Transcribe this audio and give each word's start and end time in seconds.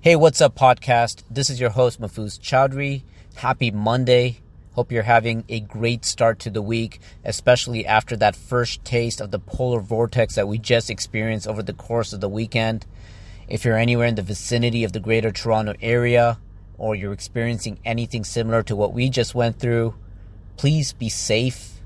Hey, 0.00 0.14
what's 0.14 0.40
up, 0.40 0.54
podcast? 0.54 1.24
This 1.28 1.50
is 1.50 1.58
your 1.58 1.70
host, 1.70 2.00
Mahfuz 2.00 2.38
Chowdhury. 2.38 3.02
Happy 3.34 3.72
Monday. 3.72 4.38
Hope 4.74 4.92
you're 4.92 5.02
having 5.02 5.44
a 5.48 5.58
great 5.58 6.04
start 6.04 6.38
to 6.38 6.50
the 6.50 6.62
week, 6.62 7.00
especially 7.24 7.84
after 7.84 8.16
that 8.16 8.36
first 8.36 8.84
taste 8.84 9.20
of 9.20 9.32
the 9.32 9.40
polar 9.40 9.80
vortex 9.80 10.36
that 10.36 10.46
we 10.46 10.56
just 10.56 10.88
experienced 10.88 11.48
over 11.48 11.64
the 11.64 11.72
course 11.72 12.12
of 12.12 12.20
the 12.20 12.28
weekend. 12.28 12.86
If 13.48 13.64
you're 13.64 13.76
anywhere 13.76 14.06
in 14.06 14.14
the 14.14 14.22
vicinity 14.22 14.84
of 14.84 14.92
the 14.92 15.00
greater 15.00 15.32
Toronto 15.32 15.74
area, 15.82 16.38
or 16.78 16.94
you're 16.94 17.12
experiencing 17.12 17.80
anything 17.84 18.22
similar 18.22 18.62
to 18.62 18.76
what 18.76 18.92
we 18.92 19.10
just 19.10 19.34
went 19.34 19.58
through, 19.58 19.96
please 20.56 20.92
be 20.92 21.08
safe. 21.08 21.80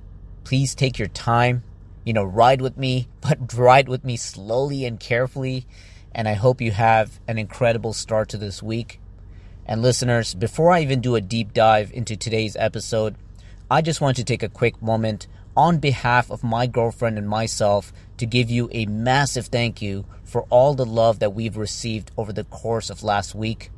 Please 0.45 0.75
take 0.75 0.99
your 0.99 1.09
time. 1.09 1.63
You 2.05 2.13
know, 2.13 2.25
ride 2.25 2.61
with 2.61 2.77
me, 2.77 3.09
but 3.23 3.55
ride 3.55 3.89
with 3.89 4.05
me 4.05 4.19
slowly 4.19 4.85
and 4.85 5.01
carefully 5.01 5.67
and 6.15 6.29
I 6.29 6.35
hope 6.35 6.61
you 6.61 6.71
have 6.71 7.21
an 7.27 7.39
incredible 7.39 7.93
start 7.93 8.29
to 8.31 8.37
this 8.37 8.63
week. 8.63 9.01
And 9.67 9.83
listeners, 9.83 10.35
before 10.35 10.73
I 10.73 10.81
even 10.81 11.01
do 11.01 11.15
a 11.15 11.21
deep 11.21 11.53
dive 11.53 11.93
into 11.93 12.17
today's 12.17 12.57
episode, 12.57 13.17
I 13.71 13.81
just 13.81 14.01
want 14.01 14.17
to 14.17 14.25
take 14.25 14.43
a 14.43 14.49
quick 14.49 14.83
moment 14.83 15.27
on 15.57 15.79
behalf 15.79 16.31
of 16.31 16.43
my 16.43 16.67
girlfriend 16.67 17.19
and 17.19 17.29
myself 17.29 17.93
to 18.19 18.27
give 18.27 18.51
you 18.51 18.69
a 18.73 18.87
massive 18.87 19.47
thank 19.47 19.81
you 19.81 20.05
for 20.25 20.43
all 20.51 20.75
the 20.75 20.87
love 20.87 21.19
that 21.19 21.35
we've 21.35 21.57
received 21.57 22.11
over 22.17 22.33
the 22.33 22.45
course 22.45 22.91
of 22.91 23.03
last 23.03 23.35
week. 23.35 23.71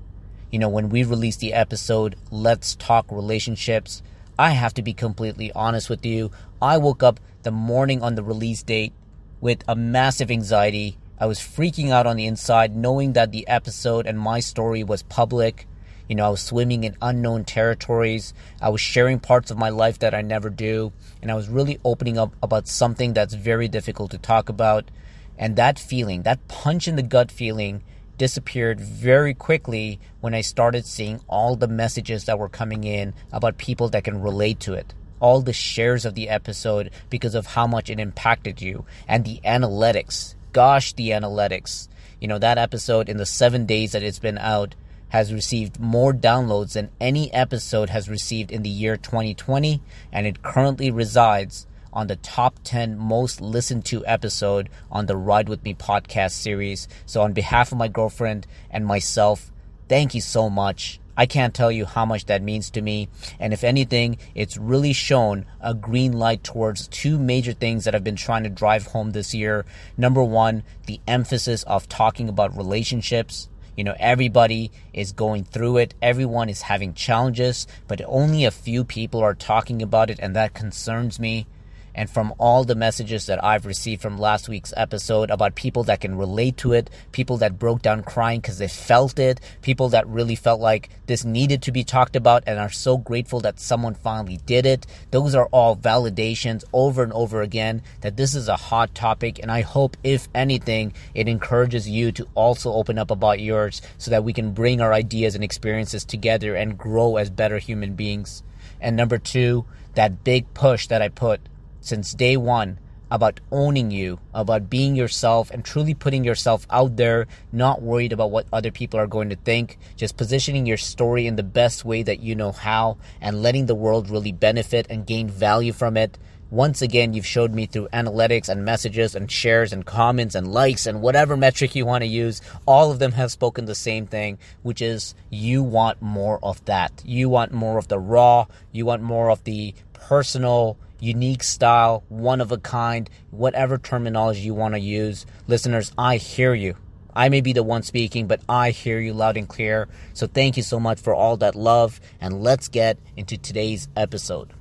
You 0.51 0.59
know, 0.59 0.69
when 0.69 0.89
we 0.89 1.03
released 1.05 1.41
the 1.41 1.53
episode, 1.53 2.17
Let's 2.31 2.77
Talk 2.77 3.07
Relationships, 3.11 4.03
I 4.39 4.51
have 4.51 4.75
to 4.75 4.83
be 4.83 4.95
completely 4.95 5.53
honest 5.53 5.91
with 5.91 6.05
you. 6.07 6.31
I 6.63 6.79
woke 6.79 7.03
up 7.03 7.21
the 7.43 7.51
morning 7.51 8.03
on 8.03 8.15
the 8.15 8.23
release 8.23 8.63
date 8.63 8.93
with 9.41 9.63
a 9.69 9.77
massive 9.77 10.31
anxiety 10.31 10.97
I 11.17 11.27
was 11.27 11.39
freaking 11.39 11.91
out 11.91 12.09
on 12.09 12.17
the 12.17 12.27
inside, 12.27 12.75
knowing 12.75 13.13
that 13.13 13.31
the 13.31 13.47
episode 13.47 14.07
and 14.07 14.19
my 14.19 14.41
story 14.41 14.83
was 14.83 15.05
public. 15.05 15.69
You 16.09 16.17
know, 16.17 16.27
I 16.27 16.31
was 16.31 16.43
swimming 16.43 16.83
in 16.83 16.97
unknown 17.01 17.45
territories. 17.45 18.35
I 18.61 18.71
was 18.71 18.81
sharing 18.81 19.21
parts 19.21 19.53
of 19.53 19.57
my 19.57 19.69
life 19.69 20.01
that 20.01 20.13
I 20.13 20.23
never 20.23 20.51
do. 20.51 20.93
And 21.23 21.31
I 21.31 21.37
was 21.37 21.49
really 21.49 21.79
opening 21.85 22.19
up 22.19 22.35
about 22.43 22.67
something 22.67 23.13
that's 23.13 23.35
very 23.35 23.69
difficult 23.69 24.11
to 24.11 24.19
talk 24.19 24.49
about. 24.49 24.91
And 25.39 25.55
that 25.55 25.79
feeling, 25.79 26.23
that 26.23 26.49
punch 26.49 26.89
in 26.89 26.97
the 26.97 27.03
gut 27.03 27.31
feeling, 27.31 27.85
disappeared 28.19 28.81
very 28.81 29.35
quickly 29.35 30.01
when 30.21 30.35
I 30.35 30.41
started 30.41 30.85
seeing 30.85 31.21
all 31.29 31.55
the 31.55 31.69
messages 31.69 32.25
that 32.25 32.41
were 32.41 32.49
coming 32.49 32.83
in 32.83 33.15
about 33.33 33.57
people 33.57 33.89
that 33.91 34.05
can 34.05 34.21
relate 34.21 34.59
to 34.61 34.75
it. 34.75 34.93
All 35.21 35.43
the 35.43 35.53
shares 35.53 36.05
of 36.05 36.17
the 36.17 36.29
episode 36.29 36.91
because 37.09 37.37
of 37.37 37.47
how 37.47 37.69
much 37.69 37.89
it 37.89 38.01
impacted 38.01 38.61
you 38.61 38.85
and 39.07 39.25
the 39.25 39.41
analytics 39.45 40.35
gosh, 40.55 40.95
the 40.95 41.11
analytics. 41.11 41.89
You 42.19 42.29
know, 42.29 42.39
that 42.39 42.57
episode 42.57 43.11
in 43.11 43.19
the 43.19 43.27
seven 43.27 43.67
days 43.67 43.93
that 43.93 44.03
it's 44.03 44.19
been 44.19 44.39
out 44.39 44.75
has 45.11 45.33
received 45.33 45.79
more 45.79 46.15
downloads 46.15 46.73
than 46.73 46.91
any 46.99 47.31
episode 47.35 47.91
has 47.91 48.09
received 48.09 48.51
in 48.51 48.63
the 48.63 48.71
year 48.71 48.97
2020, 48.97 49.83
and 50.11 50.27
it 50.27 50.43
currently 50.43 50.91
resides 50.91 51.67
on 51.93 52.07
the 52.07 52.17
top 52.17 52.59
10 52.65 52.97
most 52.97 53.41
listened 53.41 53.85
to 53.85 54.07
episode 54.07 54.71
on 54.91 55.07
the 55.07 55.17
Ride 55.17 55.49
With 55.49 55.63
Me 55.63 55.75
podcast 55.75 56.33
series. 56.33 56.89
So, 57.05 57.21
on 57.21 57.33
behalf 57.33 57.71
of 57.71 57.79
my 57.79 57.89
girlfriend 57.89 58.47
and 58.71 58.87
myself, 58.87 59.53
thank 59.89 60.15
you 60.15 60.21
so 60.21 60.49
much. 60.49 60.99
I 61.17 61.27
can't 61.27 61.55
tell 61.55 61.71
you 61.71 61.85
how 61.85 62.05
much 62.05 62.27
that 62.27 62.43
means 62.43 62.71
to 62.71 62.83
me. 62.83 63.09
And 63.39 63.53
if 63.53 63.65
anything, 63.65 64.19
it's 64.35 64.57
really 64.57 64.93
shown 64.93 65.47
a 65.61 65.75
green 65.75 66.13
light 66.13 66.43
towards 66.43 66.89
two 66.89 67.19
major 67.19 67.53
things 67.53 67.85
that 67.85 67.95
I've 67.95 68.05
been 68.05 68.17
trying 68.17 68.45
to 68.45 68.51
drive 68.51 68.87
home 68.87 69.13
this 69.13 69.35
year. 69.35 69.65
Number 69.97 70.23
one, 70.23 70.63
the 70.87 71.01
emphasis 71.07 71.63
of 71.65 71.89
talking 71.89 72.29
about 72.29 72.57
relationships. 72.57 73.49
You 73.77 73.85
know, 73.85 73.97
everybody 73.99 74.71
is 74.93 75.13
going 75.13 75.45
through 75.45 75.79
it. 75.79 75.95
Everyone 76.01 76.49
is 76.49 76.63
having 76.63 76.95
challenges, 76.95 77.67
but 77.89 78.01
only 78.07 78.45
a 78.45 78.53
few 78.53 78.85
people 78.85 79.21
are 79.21 79.35
talking 79.35 79.83
about 79.83 80.11
it, 80.11 80.21
and 80.21 80.37
that 80.37 80.55
concerns 80.55 81.19
me 81.19 81.47
and 81.95 82.11
from 82.11 82.35
all 82.39 82.65
the 82.65 82.75
messages 82.75 83.27
that 83.27 83.43
I've 83.43 83.67
received 83.67 84.03
from 84.03 84.19
last 84.19 84.49
week's 84.49 84.75
episode 84.77 85.31
about 85.31 85.55
people 85.55 85.85
that 85.85 86.01
can 86.01 86.17
relate 86.17 86.57
to 86.59 86.73
it, 86.73 86.91
people 87.13 87.37
that 87.39 87.59
broke 87.59 87.83
down 87.83 88.03
crying 88.03 88.41
because 88.41 88.59
they 88.59 88.69
felt 88.69 89.19
it, 89.19 89.41
people 89.63 89.89
that 89.91 90.07
really 90.07 90.35
felt 90.35 90.61
like 90.61 90.91
this 91.07 91.25
needed 91.25 91.63
to 91.63 91.73
be 91.73 91.85
talked 91.85 92.17
about 92.17 92.43
and 92.47 92.59
are 92.59 92.71
so 92.71 92.97
grateful 92.97 93.41
that 93.41 93.61
someone 93.61 93.95
finally 93.95 94.39
did 94.47 94.67
it. 94.67 94.87
Those 95.11 95.35
are 95.35 95.47
all 95.47 95.77
validations 95.77 96.65
over 96.73 97.03
and 97.03 97.13
over 97.13 97.43
again 97.43 97.83
that 98.01 98.17
this 98.17 98.35
is 98.35 98.49
a 98.49 98.57
hot 98.57 98.95
topic. 98.95 99.39
And 99.39 99.51
I 99.51 99.61
hope, 99.61 99.97
if 100.03 100.29
anything, 100.35 100.93
it 101.15 101.29
encourages 101.29 101.89
you 101.89 102.13
to 102.13 102.27
also 102.35 102.73
open 102.73 102.99
up 102.99 103.11
about 103.11 103.41
yours 103.41 103.83
so 103.99 104.11
that 104.11 104.25
we 104.25 104.33
can 104.33 104.53
bring 104.53 104.81
our 104.81 104.93
ideas 104.93 105.35
and 105.35 105.45
experiences 105.45 106.05
together 106.05 106.55
and 106.55 106.79
grow 106.79 107.17
as 107.17 107.31
better 107.31 107.59
human 107.59 107.95
beings. 107.95 108.43
And 108.81 108.97
number 108.97 109.19
two, 109.19 109.65
that 109.95 110.25
big 110.25 110.53
push 110.55 110.89
that 110.89 111.01
I 111.01 111.09
put 111.09 111.41
since 111.85 112.15
day 112.15 112.37
one 112.37 112.79
about 113.11 113.39
owning 113.53 113.91
you, 113.91 114.19
about 114.33 114.71
being 114.71 114.97
yourself 114.97 115.51
and 115.51 115.65
truly 115.65 115.95
putting 115.95 116.25
yourself 116.25 116.67
out 116.71 116.97
there, 116.97 117.27
not 117.53 117.83
worried 117.83 118.13
about 118.13 118.31
what 118.31 118.47
other 118.53 118.71
people 118.71 118.99
are 118.99 119.07
going 119.07 119.29
to 119.29 119.37
think, 119.37 119.79
just 119.95 120.17
positioning 120.17 120.67
your 120.67 120.79
story 120.79 121.27
in 121.27 121.37
the 121.37 121.43
best 121.43 121.85
way 121.85 122.03
that 122.03 122.21
you 122.21 122.35
know 122.35 122.51
how 122.51 122.97
and 123.21 123.43
letting 123.43 123.67
the 123.67 123.75
world 123.75 124.11
really 124.11 124.33
benefit 124.33 124.87
and 124.89 125.07
gain 125.07 125.29
value 125.29 125.73
from 125.73 125.97
it. 125.97 126.19
Once 126.51 126.83
again, 126.83 127.13
you've 127.13 127.27
showed 127.27 127.53
me 127.53 127.67
through 127.67 127.89
analytics 127.93 128.49
and 128.49 128.65
messages 128.65 129.15
and 129.15 129.31
shares 129.31 129.73
and 129.73 129.85
comments 129.85 130.35
and 130.35 130.53
likes 130.53 130.87
and 130.87 131.03
whatever 131.03 131.37
metric 131.37 131.75
you 131.75 131.85
want 131.85 132.03
to 132.03 132.09
use, 132.09 132.41
all 132.67 132.91
of 132.91 132.99
them 132.99 133.13
have 133.13 133.31
spoken 133.31 133.65
the 133.65 133.75
same 133.75 134.07
thing, 134.07 134.39
which 134.63 134.81
is 134.81 135.15
you 135.31 135.63
want 135.63 136.01
more 136.01 136.39
of 136.43 136.65
that. 136.65 137.03
You 137.05 137.29
want 137.29 137.53
more 137.53 137.77
of 137.77 137.89
the 137.89 137.99
raw, 137.99 138.47
you 138.73 138.87
want 138.87 139.03
more 139.03 139.31
of 139.31 139.45
the 139.45 139.75
personal, 139.93 140.79
unique 141.05 141.43
style, 141.43 142.05
one 142.09 142.41
of 142.41 142.51
a 142.51 142.59
kind, 142.59 143.09
whatever 143.31 143.79
terminology 143.79 144.41
you 144.41 144.55
want 144.55 144.75
to 144.75 144.81
use. 144.81 145.27
Listeners, 145.47 145.93
I 145.99 146.17
hear 146.17 146.55
you. 146.55 146.77
I 147.15 147.29
may 147.29 147.41
be 147.41 147.53
the 147.53 147.63
one 147.63 147.83
speaking, 147.83 148.27
but 148.27 148.41
I 148.49 148.71
hear 148.71 148.99
you 148.99 149.13
loud 149.13 149.37
and 149.37 149.49
clear. 149.49 149.89
So 150.15 150.27
thank 150.27 150.57
you 150.57 150.63
so 150.63 150.81
much 150.81 150.99
for 150.99 151.15
all 151.15 151.37
that 151.37 151.55
love, 151.55 152.01
and 152.21 152.43
let's 152.43 152.69
get 152.69 152.99
into 153.17 153.37
today's 153.37 153.87
episode. 153.97 154.53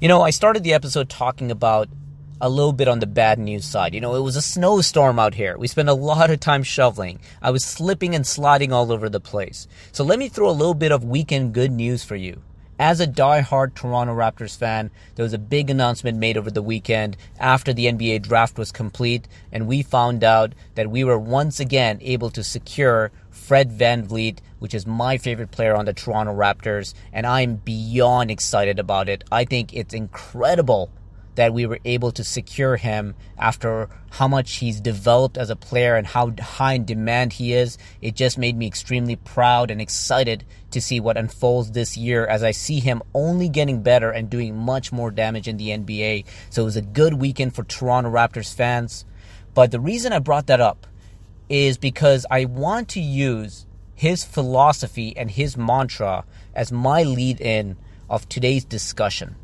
You 0.00 0.08
know, 0.08 0.22
I 0.22 0.30
started 0.30 0.64
the 0.64 0.74
episode 0.74 1.08
talking 1.08 1.50
about 1.50 1.88
a 2.40 2.48
little 2.50 2.72
bit 2.72 2.88
on 2.88 2.98
the 2.98 3.06
bad 3.06 3.38
news 3.38 3.64
side. 3.64 3.94
You 3.94 4.00
know, 4.00 4.14
it 4.14 4.20
was 4.20 4.36
a 4.36 4.42
snowstorm 4.42 5.18
out 5.18 5.34
here. 5.34 5.56
We 5.56 5.68
spent 5.68 5.88
a 5.88 5.94
lot 5.94 6.30
of 6.30 6.40
time 6.40 6.62
shoveling. 6.62 7.20
I 7.40 7.50
was 7.50 7.64
slipping 7.64 8.14
and 8.14 8.26
sliding 8.26 8.72
all 8.72 8.92
over 8.92 9.08
the 9.08 9.20
place. 9.20 9.66
So 9.92 10.04
let 10.04 10.18
me 10.18 10.28
throw 10.28 10.50
a 10.50 10.52
little 10.52 10.74
bit 10.74 10.92
of 10.92 11.04
weekend 11.04 11.54
good 11.54 11.72
news 11.72 12.04
for 12.04 12.16
you. 12.16 12.42
As 12.78 13.00
a 13.00 13.06
die-hard 13.06 13.74
Toronto 13.74 14.14
Raptors 14.14 14.54
fan, 14.54 14.90
there 15.14 15.22
was 15.22 15.32
a 15.32 15.38
big 15.38 15.70
announcement 15.70 16.18
made 16.18 16.36
over 16.36 16.50
the 16.50 16.60
weekend 16.60 17.16
after 17.40 17.72
the 17.72 17.86
NBA 17.86 18.20
draft 18.20 18.58
was 18.58 18.70
complete, 18.70 19.26
and 19.50 19.66
we 19.66 19.82
found 19.82 20.22
out 20.22 20.52
that 20.74 20.90
we 20.90 21.02
were 21.02 21.18
once 21.18 21.58
again 21.58 21.98
able 22.02 22.28
to 22.28 22.44
secure 22.44 23.12
Fred 23.30 23.70
VanVleet, 23.70 24.40
which 24.58 24.74
is 24.74 24.86
my 24.86 25.16
favorite 25.16 25.52
player 25.52 25.74
on 25.74 25.86
the 25.86 25.94
Toronto 25.94 26.34
Raptors, 26.34 26.92
and 27.14 27.26
I'm 27.26 27.56
beyond 27.56 28.30
excited 28.30 28.78
about 28.78 29.08
it. 29.08 29.24
I 29.32 29.46
think 29.46 29.72
it's 29.72 29.94
incredible 29.94 30.90
that 31.36 31.54
we 31.54 31.66
were 31.66 31.78
able 31.84 32.10
to 32.10 32.24
secure 32.24 32.76
him 32.76 33.14
after 33.38 33.88
how 34.10 34.26
much 34.26 34.56
he's 34.56 34.80
developed 34.80 35.38
as 35.38 35.50
a 35.50 35.56
player 35.56 35.94
and 35.94 36.06
how 36.06 36.32
high 36.40 36.74
in 36.74 36.84
demand 36.84 37.34
he 37.34 37.52
is. 37.52 37.78
It 38.00 38.16
just 38.16 38.36
made 38.36 38.56
me 38.56 38.66
extremely 38.66 39.16
proud 39.16 39.70
and 39.70 39.80
excited 39.80 40.44
to 40.72 40.80
see 40.80 40.98
what 40.98 41.16
unfolds 41.16 41.70
this 41.70 41.96
year 41.96 42.26
as 42.26 42.42
I 42.42 42.50
see 42.50 42.80
him 42.80 43.02
only 43.14 43.48
getting 43.48 43.82
better 43.82 44.10
and 44.10 44.28
doing 44.28 44.56
much 44.56 44.92
more 44.92 45.10
damage 45.10 45.46
in 45.46 45.58
the 45.58 45.68
NBA. 45.68 46.24
So 46.50 46.62
it 46.62 46.64
was 46.64 46.76
a 46.76 46.82
good 46.82 47.14
weekend 47.14 47.54
for 47.54 47.64
Toronto 47.64 48.10
Raptors 48.10 48.54
fans. 48.54 49.04
But 49.54 49.70
the 49.70 49.80
reason 49.80 50.12
I 50.12 50.18
brought 50.18 50.46
that 50.48 50.60
up 50.60 50.86
is 51.48 51.78
because 51.78 52.26
I 52.30 52.46
want 52.46 52.88
to 52.90 53.00
use 53.00 53.66
his 53.94 54.24
philosophy 54.24 55.16
and 55.16 55.30
his 55.30 55.56
mantra 55.56 56.24
as 56.54 56.72
my 56.72 57.02
lead 57.02 57.40
in 57.40 57.76
of 58.08 58.28
today's 58.28 58.64
discussion. 58.64 59.36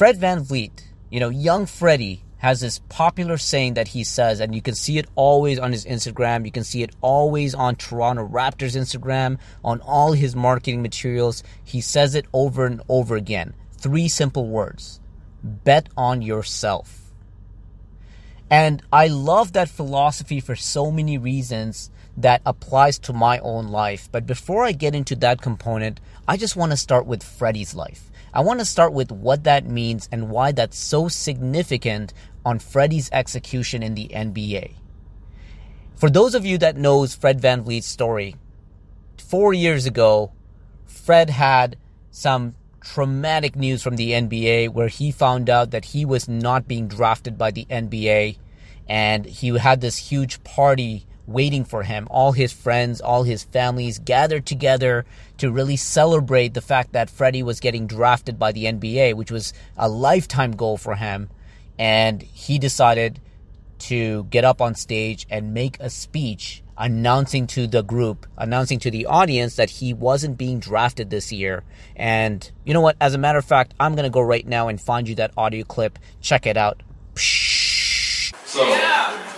Fred 0.00 0.16
Van 0.16 0.42
VanVleet, 0.46 0.84
you 1.10 1.20
know, 1.20 1.28
young 1.28 1.66
Freddie 1.66 2.24
has 2.38 2.60
this 2.60 2.78
popular 2.88 3.36
saying 3.36 3.74
that 3.74 3.88
he 3.88 4.02
says, 4.02 4.40
and 4.40 4.54
you 4.54 4.62
can 4.62 4.74
see 4.74 4.96
it 4.96 5.06
always 5.14 5.58
on 5.58 5.72
his 5.72 5.84
Instagram. 5.84 6.46
You 6.46 6.50
can 6.50 6.64
see 6.64 6.82
it 6.82 6.96
always 7.02 7.54
on 7.54 7.76
Toronto 7.76 8.26
Raptors 8.26 8.74
Instagram, 8.74 9.38
on 9.62 9.82
all 9.82 10.12
his 10.12 10.34
marketing 10.34 10.80
materials. 10.80 11.42
He 11.62 11.82
says 11.82 12.14
it 12.14 12.24
over 12.32 12.64
and 12.64 12.80
over 12.88 13.14
again. 13.14 13.52
Three 13.72 14.08
simple 14.08 14.46
words 14.46 15.02
bet 15.42 15.90
on 15.98 16.22
yourself. 16.22 17.12
And 18.48 18.82
I 18.90 19.08
love 19.08 19.52
that 19.52 19.68
philosophy 19.68 20.40
for 20.40 20.56
so 20.56 20.90
many 20.90 21.18
reasons 21.18 21.90
that 22.16 22.40
applies 22.46 22.98
to 23.00 23.12
my 23.12 23.38
own 23.40 23.68
life. 23.68 24.08
But 24.10 24.26
before 24.26 24.64
I 24.64 24.72
get 24.72 24.94
into 24.94 25.14
that 25.16 25.42
component, 25.42 26.00
I 26.26 26.38
just 26.38 26.56
want 26.56 26.72
to 26.72 26.78
start 26.78 27.04
with 27.04 27.22
Freddie's 27.22 27.74
life. 27.74 28.09
I 28.32 28.42
want 28.42 28.60
to 28.60 28.64
start 28.64 28.92
with 28.92 29.10
what 29.10 29.44
that 29.44 29.66
means 29.66 30.08
and 30.12 30.30
why 30.30 30.52
that's 30.52 30.78
so 30.78 31.08
significant 31.08 32.12
on 32.44 32.58
Freddie's 32.58 33.10
execution 33.12 33.82
in 33.82 33.94
the 33.94 34.08
NBA. 34.08 34.74
For 35.96 36.08
those 36.08 36.34
of 36.34 36.46
you 36.46 36.56
that 36.58 36.76
knows 36.76 37.14
Fred 37.14 37.40
VanVleet's 37.40 37.86
story, 37.86 38.36
four 39.18 39.52
years 39.52 39.84
ago, 39.84 40.32
Fred 40.86 41.30
had 41.30 41.76
some 42.10 42.54
traumatic 42.80 43.56
news 43.56 43.82
from 43.82 43.96
the 43.96 44.12
NBA 44.12 44.70
where 44.70 44.88
he 44.88 45.10
found 45.10 45.50
out 45.50 45.70
that 45.70 45.86
he 45.86 46.04
was 46.04 46.28
not 46.28 46.66
being 46.66 46.88
drafted 46.88 47.36
by 47.36 47.50
the 47.50 47.66
NBA 47.66 48.38
and 48.88 49.26
he 49.26 49.56
had 49.58 49.80
this 49.80 49.96
huge 49.96 50.42
party 50.42 51.06
waiting 51.32 51.64
for 51.64 51.82
him. 51.82 52.06
All 52.10 52.32
his 52.32 52.52
friends, 52.52 53.00
all 53.00 53.22
his 53.22 53.42
families 53.42 53.98
gathered 53.98 54.46
together 54.46 55.04
to 55.38 55.50
really 55.50 55.76
celebrate 55.76 56.54
the 56.54 56.60
fact 56.60 56.92
that 56.92 57.10
Freddie 57.10 57.42
was 57.42 57.60
getting 57.60 57.86
drafted 57.86 58.38
by 58.38 58.52
the 58.52 58.64
NBA, 58.64 59.14
which 59.14 59.30
was 59.30 59.52
a 59.76 59.88
lifetime 59.88 60.52
goal 60.52 60.76
for 60.76 60.96
him. 60.96 61.30
And 61.78 62.20
he 62.20 62.58
decided 62.58 63.20
to 63.80 64.24
get 64.24 64.44
up 64.44 64.60
on 64.60 64.74
stage 64.74 65.26
and 65.30 65.54
make 65.54 65.78
a 65.80 65.90
speech 65.90 66.62
announcing 66.76 67.46
to 67.46 67.66
the 67.66 67.82
group, 67.82 68.26
announcing 68.38 68.78
to 68.80 68.90
the 68.90 69.06
audience 69.06 69.56
that 69.56 69.68
he 69.68 69.92
wasn't 69.92 70.38
being 70.38 70.58
drafted 70.58 71.10
this 71.10 71.30
year. 71.30 71.62
And 71.94 72.50
you 72.64 72.74
know 72.74 72.80
what? 72.80 72.96
As 73.00 73.14
a 73.14 73.18
matter 73.18 73.38
of 73.38 73.44
fact, 73.44 73.74
I'm 73.78 73.94
going 73.94 74.04
to 74.04 74.10
go 74.10 74.22
right 74.22 74.46
now 74.46 74.68
and 74.68 74.80
find 74.80 75.08
you 75.08 75.14
that 75.16 75.32
audio 75.36 75.64
clip. 75.64 75.98
Check 76.20 76.46
it 76.46 76.56
out. 76.56 76.82
So, 78.44 78.64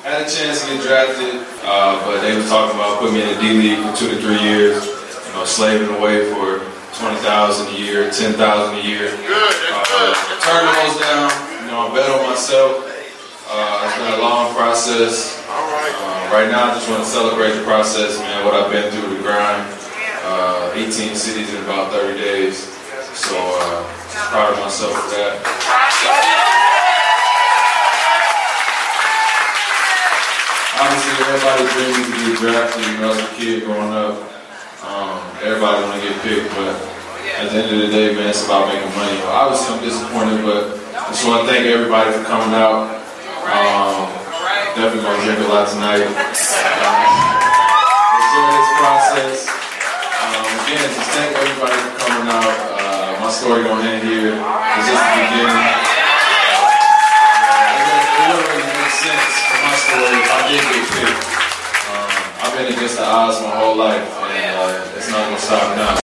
had 0.03 0.27
a 0.27 0.31
chance 0.31 0.67
to 0.67 0.75
get 0.75 0.83
drafted, 0.83 1.47
uh, 1.63 1.95
but 2.03 2.21
they 2.23 2.35
were 2.35 2.43
talking 2.51 2.75
about 2.75 2.99
putting 2.99 3.15
me 3.15 3.23
in 3.23 3.31
the 3.35 3.39
D 3.39 3.55
League 3.55 3.79
for 3.87 3.95
two 3.95 4.11
to 4.11 4.19
three 4.19 4.41
years, 4.43 4.83
you 4.83 5.33
know, 5.33 5.45
slaving 5.47 5.95
away 5.95 6.27
for 6.35 6.59
20000 6.99 7.23
a 7.71 7.79
year, 7.79 8.11
10000 8.11 8.35
a 8.35 8.83
year. 8.83 9.15
Uh, 9.15 10.15
turn 10.43 10.67
those 10.67 10.99
down, 10.99 11.31
you 11.63 11.71
know, 11.71 11.87
I 11.87 11.95
bet 11.95 12.11
on 12.11 12.27
myself. 12.27 12.83
Uh, 13.47 13.87
it's 13.87 13.97
been 13.99 14.19
a 14.19 14.23
long 14.23 14.55
process. 14.55 15.39
Uh, 15.47 16.31
right 16.35 16.51
now, 16.51 16.71
I 16.71 16.75
just 16.75 16.91
want 16.91 17.05
to 17.05 17.09
celebrate 17.09 17.53
the 17.53 17.63
process, 17.63 18.19
man, 18.19 18.45
what 18.45 18.55
I've 18.55 18.73
been 18.73 18.91
through, 18.91 19.17
the 19.17 19.23
grind. 19.23 19.63
Uh, 20.25 20.73
18 20.75 21.15
cities 21.15 21.53
in 21.55 21.63
about 21.65 21.93
30 21.93 22.19
days. 22.19 22.59
So, 23.15 23.37
uh, 23.37 23.85
proud 24.31 24.55
of 24.55 24.59
myself 24.61 24.95
for 24.95 25.11
that. 25.17 26.62
Obviously, 30.83 31.15
everybody 31.31 31.63
dreams 31.79 31.95
to 31.95 32.11
get 32.11 32.35
drafted. 32.43 32.83
You 32.83 32.99
know, 32.99 33.15
as 33.15 33.23
a 33.23 33.31
kid 33.39 33.63
growing 33.63 33.95
up, 33.95 34.19
um, 34.83 35.15
everybody 35.39 35.79
want 35.87 35.95
to 35.95 36.03
get 36.03 36.19
picked, 36.27 36.51
but 36.59 36.75
at 37.39 37.55
the 37.55 37.63
end 37.63 37.71
of 37.71 37.87
the 37.87 37.91
day, 37.95 38.11
man, 38.19 38.35
it's 38.35 38.43
about 38.43 38.67
making 38.67 38.91
money. 38.99 39.15
Obviously, 39.31 39.79
I'm 39.79 39.83
disappointed, 39.87 40.43
but 40.43 40.75
I 40.99 41.15
just 41.15 41.23
want 41.23 41.47
to 41.47 41.55
thank 41.55 41.71
everybody 41.71 42.11
for 42.11 42.27
coming 42.27 42.51
out. 42.59 42.99
Um, 43.47 44.11
definitely 44.75 45.07
gonna 45.07 45.23
drink 45.23 45.39
a 45.39 45.55
lot 45.55 45.71
tonight. 45.71 46.03
Uh, 46.03 46.19
enjoy 48.19 48.51
this 48.51 48.71
process. 48.83 49.47
Um, 49.55 50.51
again, 50.67 50.83
just 50.99 51.15
thank 51.15 51.31
everybody 51.31 51.79
for 51.79 51.95
coming 52.11 52.27
out. 52.27 52.59
Uh, 52.75 53.23
my 53.23 53.31
story 53.31 53.63
don't 53.63 53.87
end 53.87 54.03
here. 54.03 54.35
It's 54.35 54.87
just 54.91 54.99
the 54.99 55.15
beginning. 55.31 55.63
Uh, 57.39 57.71
it 57.71 58.35
wouldn't 58.35 58.51
really 58.51 58.67
make 58.67 58.91
sense 58.99 59.42
if 59.89 60.31
I 60.31 60.49
did 60.49 60.63
get 60.63 60.87
picked. 60.95 61.25
Um, 61.91 62.09
I've 62.43 62.57
been 62.57 62.73
against 62.73 62.97
the 62.97 63.05
odds 63.05 63.41
my 63.41 63.51
whole 63.51 63.77
life, 63.77 64.03
and 64.03 64.57
uh, 64.57 64.97
it's 64.97 65.11
not 65.11 65.25
gonna 65.25 65.39
stop 65.39 65.77
now. 65.77 65.99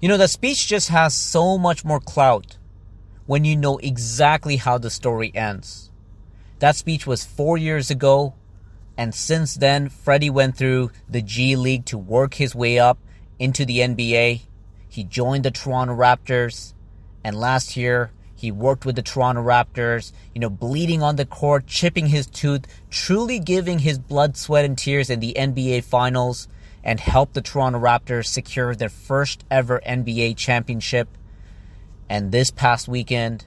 You 0.00 0.08
know, 0.08 0.16
the 0.16 0.28
speech 0.28 0.66
just 0.66 0.90
has 0.90 1.14
so 1.14 1.56
much 1.56 1.84
more 1.84 2.00
clout 2.00 2.58
when 3.26 3.44
you 3.44 3.56
know 3.56 3.78
exactly 3.78 4.56
how 4.56 4.78
the 4.78 4.90
story 4.90 5.32
ends. 5.34 5.90
That 6.58 6.76
speech 6.76 7.06
was 7.06 7.24
four 7.24 7.56
years 7.56 7.90
ago, 7.90 8.34
and 8.96 9.14
since 9.14 9.54
then, 9.54 9.88
Freddie 9.88 10.30
went 10.30 10.56
through 10.56 10.90
the 11.08 11.22
G 11.22 11.56
League 11.56 11.86
to 11.86 11.98
work 11.98 12.34
his 12.34 12.54
way 12.54 12.78
up 12.78 12.98
into 13.38 13.64
the 13.64 13.78
NBA. 13.78 14.42
He 14.88 15.04
joined 15.04 15.44
the 15.44 15.50
Toronto 15.50 15.94
Raptors, 15.94 16.74
and 17.24 17.36
last 17.36 17.76
year, 17.76 18.12
he 18.36 18.50
worked 18.50 18.84
with 18.84 18.96
the 18.96 19.02
Toronto 19.02 19.42
Raptors, 19.42 20.12
you 20.34 20.40
know, 20.40 20.50
bleeding 20.50 21.02
on 21.02 21.16
the 21.16 21.24
court, 21.24 21.66
chipping 21.66 22.06
his 22.06 22.26
tooth, 22.26 22.66
truly 22.90 23.38
giving 23.38 23.78
his 23.80 23.98
blood, 23.98 24.36
sweat, 24.36 24.64
and 24.64 24.76
tears 24.76 25.08
in 25.08 25.20
the 25.20 25.34
NBA 25.38 25.84
Finals, 25.84 26.48
and 26.82 27.00
helped 27.00 27.34
the 27.34 27.40
Toronto 27.40 27.78
Raptors 27.78 28.26
secure 28.26 28.74
their 28.74 28.88
first 28.88 29.44
ever 29.50 29.80
NBA 29.86 30.36
championship. 30.36 31.08
And 32.08 32.32
this 32.32 32.50
past 32.50 32.88
weekend, 32.88 33.46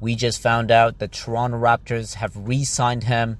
we 0.00 0.16
just 0.16 0.42
found 0.42 0.70
out 0.70 0.98
the 0.98 1.08
Toronto 1.08 1.58
Raptors 1.58 2.14
have 2.14 2.36
re 2.36 2.64
signed 2.64 3.04
him 3.04 3.38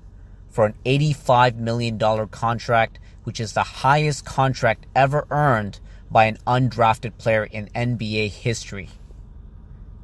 for 0.48 0.64
an 0.64 0.74
$85 0.86 1.56
million 1.56 1.98
contract, 2.28 3.00
which 3.24 3.40
is 3.40 3.52
the 3.52 3.62
highest 3.62 4.24
contract 4.24 4.86
ever 4.94 5.26
earned 5.30 5.80
by 6.10 6.26
an 6.26 6.38
undrafted 6.46 7.18
player 7.18 7.44
in 7.44 7.68
NBA 7.74 8.30
history. 8.30 8.88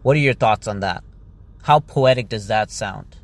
What 0.03 0.17
are 0.17 0.21
your 0.21 0.35
thoughts 0.35 0.67
on 0.67 0.81
that? 0.81 1.05
How 1.63 1.81
poetic 1.81 2.29
does 2.29 2.47
that 2.47 2.71
sound? 2.71 3.19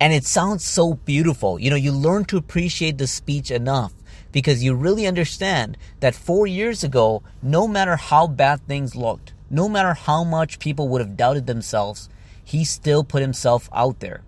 And 0.00 0.12
it 0.14 0.24
sounds 0.24 0.64
so 0.64 0.94
beautiful. 0.94 1.58
You 1.58 1.68
know, 1.68 1.76
you 1.76 1.92
learn 1.92 2.24
to 2.26 2.38
appreciate 2.38 2.96
the 2.96 3.06
speech 3.06 3.50
enough 3.50 3.92
because 4.32 4.64
you 4.64 4.74
really 4.74 5.06
understand 5.06 5.76
that 6.00 6.14
four 6.14 6.46
years 6.46 6.82
ago, 6.82 7.22
no 7.42 7.68
matter 7.68 7.96
how 7.96 8.26
bad 8.26 8.66
things 8.66 8.96
looked, 8.96 9.34
no 9.50 9.68
matter 9.68 9.92
how 9.92 10.24
much 10.24 10.58
people 10.58 10.88
would 10.88 11.02
have 11.02 11.16
doubted 11.16 11.46
themselves, 11.46 12.08
he 12.42 12.64
still 12.64 13.04
put 13.04 13.20
himself 13.20 13.68
out 13.72 14.00
there. 14.00 14.22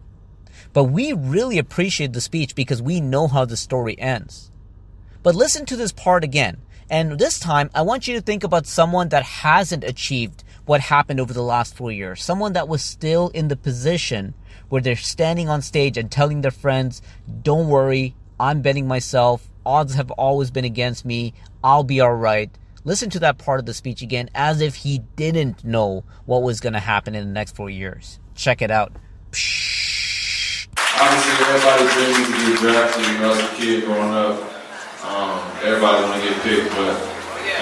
But 0.74 0.84
we 0.84 1.12
really 1.12 1.58
appreciate 1.58 2.12
the 2.12 2.20
speech 2.20 2.54
because 2.54 2.82
we 2.82 3.00
know 3.00 3.26
how 3.26 3.46
the 3.46 3.56
story 3.56 3.98
ends. 3.98 4.50
But 5.22 5.34
listen 5.34 5.64
to 5.66 5.76
this 5.76 5.92
part 5.92 6.24
again. 6.24 6.58
And 6.90 7.18
this 7.18 7.38
time, 7.38 7.70
I 7.74 7.82
want 7.82 8.06
you 8.06 8.14
to 8.16 8.20
think 8.20 8.44
about 8.44 8.66
someone 8.66 9.08
that 9.08 9.22
hasn't 9.22 9.84
achieved 9.84 10.44
what 10.64 10.80
happened 10.80 11.20
over 11.20 11.32
the 11.32 11.42
last 11.42 11.74
four 11.74 11.90
years. 11.90 12.22
Someone 12.22 12.52
that 12.52 12.68
was 12.68 12.82
still 12.82 13.28
in 13.28 13.48
the 13.48 13.56
position 13.56 14.34
where 14.68 14.80
they're 14.82 14.96
standing 14.96 15.48
on 15.48 15.62
stage 15.62 15.96
and 15.98 16.10
telling 16.10 16.40
their 16.40 16.50
friends, 16.50 17.02
don't 17.42 17.68
worry, 17.68 18.14
I'm 18.38 18.62
betting 18.62 18.86
myself. 18.88 19.48
Odds 19.64 19.94
have 19.94 20.10
always 20.12 20.50
been 20.50 20.64
against 20.64 21.04
me. 21.04 21.34
I'll 21.62 21.84
be 21.84 22.00
alright. 22.02 22.50
Listen 22.84 23.10
to 23.10 23.20
that 23.20 23.38
part 23.38 23.60
of 23.60 23.66
the 23.66 23.74
speech 23.74 24.02
again 24.02 24.28
as 24.34 24.60
if 24.60 24.74
he 24.76 24.98
didn't 25.14 25.64
know 25.64 26.04
what 26.26 26.42
was 26.42 26.58
going 26.58 26.72
to 26.72 26.80
happen 26.80 27.14
in 27.14 27.26
the 27.26 27.32
next 27.32 27.54
four 27.54 27.70
years. 27.70 28.18
Check 28.34 28.60
it 28.62 28.70
out. 28.70 28.92
Obviously, 31.00 31.46
everybody 31.46 31.84
dreams 31.92 32.26
to 32.26 32.50
get 32.50 32.58
drafted. 32.58 33.04
As 33.22 33.38
a 33.38 33.56
kid 33.56 33.84
growing 33.84 34.12
up, 34.12 34.36
um, 35.04 35.40
everybody 35.62 36.02
want 36.04 36.22
to 36.22 36.28
get 36.28 36.42
picked, 36.42 36.70
but 36.74 37.11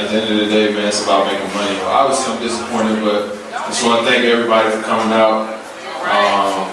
at 0.01 0.09
the 0.11 0.17
end 0.21 0.29
of 0.33 0.39
the 0.41 0.49
day, 0.49 0.73
man, 0.73 0.89
it's 0.89 1.05
about 1.05 1.27
making 1.29 1.49
money. 1.53 1.77
Obviously, 1.85 2.33
I'm 2.33 2.41
disappointed, 2.41 3.05
but 3.05 3.37
I 3.53 3.69
just 3.69 3.85
want 3.85 4.01
to 4.01 4.09
thank 4.09 4.25
everybody 4.25 4.73
for 4.73 4.83
coming 4.83 5.13
out. 5.13 5.61
Um, 6.09 6.67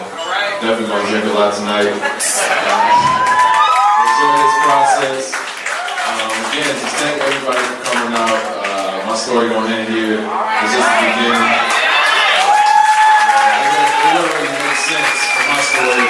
definitely 0.64 0.88
gonna 0.88 1.08
drink 1.12 1.26
a 1.28 1.36
lot 1.36 1.52
tonight. 1.54 1.92
Uh, 1.92 2.00
enjoy 4.08 4.32
this 4.40 4.56
process. 4.64 5.24
Um, 6.08 6.32
again, 6.50 6.74
just 6.80 6.96
thank 6.98 7.20
everybody 7.22 7.62
for 7.62 7.78
coming 7.92 8.16
out. 8.16 8.40
Uh, 8.64 9.04
my 9.06 9.16
story 9.16 9.50
don't 9.50 9.70
end 9.70 9.92
here. 9.92 10.24
It's 10.24 10.74
just 10.74 10.88
the 10.88 11.04
beginning. 11.04 11.48
Uh, 13.28 13.62
it 13.68 14.32
really 14.40 14.76
sense 14.88 15.20
for 15.36 15.46
my 15.52 15.62
story. 15.62 16.08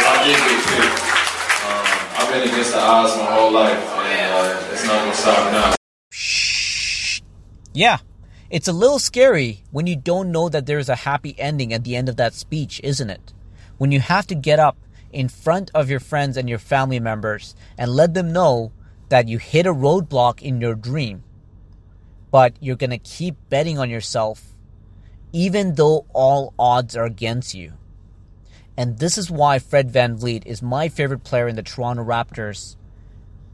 Um, 1.66 1.86
I've 2.18 2.30
been 2.32 2.44
against 2.48 2.72
the 2.72 2.80
odds 2.80 3.18
my 3.18 3.26
whole 3.26 3.52
life, 3.52 3.82
and 4.06 4.34
uh, 4.34 4.72
it's 4.72 4.86
not 4.86 5.02
gonna 5.02 5.14
stop 5.14 5.52
now. 5.52 5.77
Yeah, 7.78 8.00
it's 8.50 8.68
a 8.68 8.74
little 8.74 8.98
scary 8.98 9.64
when 9.70 9.86
you 9.86 9.96
don't 9.96 10.32
know 10.32 10.50
that 10.50 10.66
there's 10.66 10.90
a 10.90 10.96
happy 10.96 11.36
ending 11.38 11.72
at 11.72 11.84
the 11.84 11.96
end 11.96 12.10
of 12.10 12.16
that 12.16 12.34
speech, 12.34 12.82
isn't 12.84 13.12
it? 13.12 13.34
When 13.78 13.92
you 13.92 14.00
have 14.00 14.26
to 14.28 14.34
get 14.34 14.58
up 14.58 14.80
in 15.12 15.30
front 15.30 15.70
of 15.76 15.88
your 15.88 16.00
friends 16.00 16.38
and 16.38 16.50
your 16.50 16.58
family 16.58 17.00
members 17.00 17.54
and 17.78 17.92
let 17.92 18.16
them 18.16 18.34
know 18.34 18.72
that 19.10 19.28
you 19.28 19.38
hit 19.38 19.68
a 19.68 19.74
roadblock 19.76 20.42
in 20.42 20.60
your 20.60 20.74
dream, 20.74 21.24
but 22.32 22.56
you're 22.60 22.76
going 22.76 22.90
to 22.90 22.98
keep 22.98 23.36
betting 23.48 23.78
on 23.78 23.92
yourself 23.92 24.56
even 25.32 25.76
though 25.76 26.08
all 26.14 26.56
odds 26.58 26.96
are 26.98 27.06
against 27.06 27.54
you. 27.54 27.74
And 28.76 28.98
this 28.98 29.20
is 29.20 29.30
why 29.30 29.60
Fred 29.60 29.94
VanVleet 29.94 30.48
is 30.48 30.64
my 30.64 30.90
favorite 30.90 31.24
player 31.24 31.48
in 31.48 31.56
the 31.56 31.62
Toronto 31.62 32.04
Raptors. 32.04 32.76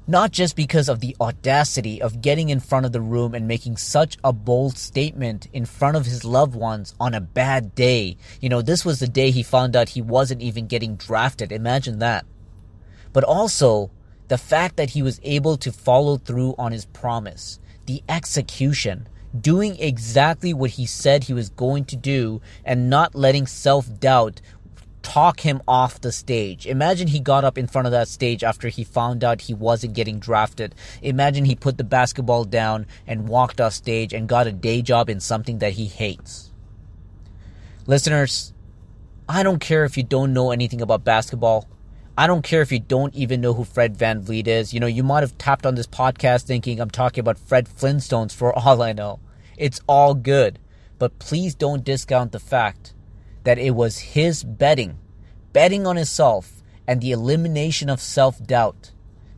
Not 0.05 0.31
just 0.31 0.57
because 0.57 0.89
of 0.89 0.99
the 0.99 1.15
audacity 1.21 2.01
of 2.01 2.21
getting 2.21 2.49
in 2.49 2.59
front 2.59 2.85
of 2.85 2.91
the 2.91 2.99
room 2.99 3.33
and 3.33 3.47
making 3.47 3.77
such 3.77 4.17
a 4.21 4.33
bold 4.33 4.77
statement 4.77 5.47
in 5.53 5.65
front 5.65 5.95
of 5.95 6.05
his 6.05 6.25
loved 6.25 6.55
ones 6.55 6.93
on 6.99 7.13
a 7.13 7.21
bad 7.21 7.73
day. 7.73 8.17
You 8.41 8.49
know, 8.49 8.61
this 8.61 8.83
was 8.83 8.99
the 8.99 9.07
day 9.07 9.31
he 9.31 9.43
found 9.43 9.77
out 9.77 9.89
he 9.89 10.01
wasn't 10.01 10.41
even 10.41 10.67
getting 10.67 10.97
drafted. 10.97 11.53
Imagine 11.53 11.99
that. 11.99 12.25
But 13.13 13.23
also, 13.23 13.91
the 14.27 14.37
fact 14.37 14.75
that 14.75 14.89
he 14.89 15.01
was 15.01 15.21
able 15.23 15.55
to 15.57 15.71
follow 15.71 16.17
through 16.17 16.55
on 16.57 16.73
his 16.73 16.85
promise, 16.85 17.59
the 17.85 18.03
execution, 18.09 19.07
doing 19.39 19.77
exactly 19.79 20.53
what 20.53 20.71
he 20.71 20.85
said 20.85 21.23
he 21.23 21.33
was 21.33 21.49
going 21.49 21.85
to 21.85 21.95
do 21.95 22.41
and 22.65 22.89
not 22.89 23.15
letting 23.15 23.47
self 23.47 23.87
doubt 23.99 24.41
talk 25.03 25.41
him 25.41 25.61
off 25.67 26.01
the 26.01 26.11
stage. 26.11 26.65
Imagine 26.65 27.07
he 27.07 27.19
got 27.19 27.43
up 27.43 27.57
in 27.57 27.67
front 27.67 27.85
of 27.85 27.91
that 27.91 28.07
stage 28.07 28.43
after 28.43 28.69
he 28.69 28.83
found 28.83 29.23
out 29.23 29.41
he 29.41 29.53
wasn't 29.53 29.93
getting 29.93 30.17
drafted. 30.17 30.73
Imagine 31.03 31.45
he 31.45 31.55
put 31.55 31.77
the 31.77 31.83
basketball 31.83 32.45
down 32.45 32.87
and 33.05 33.27
walked 33.27 33.61
off 33.61 33.73
stage 33.73 34.13
and 34.13 34.27
got 34.27 34.47
a 34.47 34.51
day 34.51 34.81
job 34.81 35.09
in 35.09 35.19
something 35.19 35.59
that 35.59 35.73
he 35.73 35.85
hates. 35.85 36.51
Listeners, 37.85 38.53
I 39.29 39.43
don't 39.43 39.59
care 39.59 39.85
if 39.85 39.97
you 39.97 40.03
don't 40.03 40.33
know 40.33 40.51
anything 40.51 40.81
about 40.81 41.03
basketball. 41.03 41.67
I 42.17 42.27
don't 42.27 42.43
care 42.43 42.61
if 42.61 42.71
you 42.71 42.79
don't 42.79 43.13
even 43.13 43.41
know 43.41 43.53
who 43.53 43.63
Fred 43.63 43.97
VanVleet 43.97 44.47
is. 44.47 44.73
You 44.73 44.79
know, 44.79 44.87
you 44.87 45.03
might 45.03 45.21
have 45.21 45.37
tapped 45.37 45.65
on 45.65 45.75
this 45.75 45.87
podcast 45.87 46.43
thinking 46.43 46.79
I'm 46.79 46.89
talking 46.89 47.21
about 47.21 47.37
Fred 47.37 47.67
Flintstones 47.67 48.33
for 48.33 48.57
all 48.57 48.81
I 48.81 48.93
know. 48.93 49.19
It's 49.57 49.81
all 49.87 50.13
good. 50.13 50.59
But 50.99 51.19
please 51.19 51.55
don't 51.55 51.83
discount 51.83 52.31
the 52.31 52.39
fact 52.39 52.93
that 53.43 53.57
it 53.57 53.71
was 53.71 53.99
his 53.99 54.43
betting, 54.43 54.97
betting 55.51 55.85
on 55.85 55.95
himself, 55.95 56.63
and 56.87 57.01
the 57.01 57.11
elimination 57.11 57.89
of 57.89 58.01
self 58.01 58.43
doubt 58.43 58.91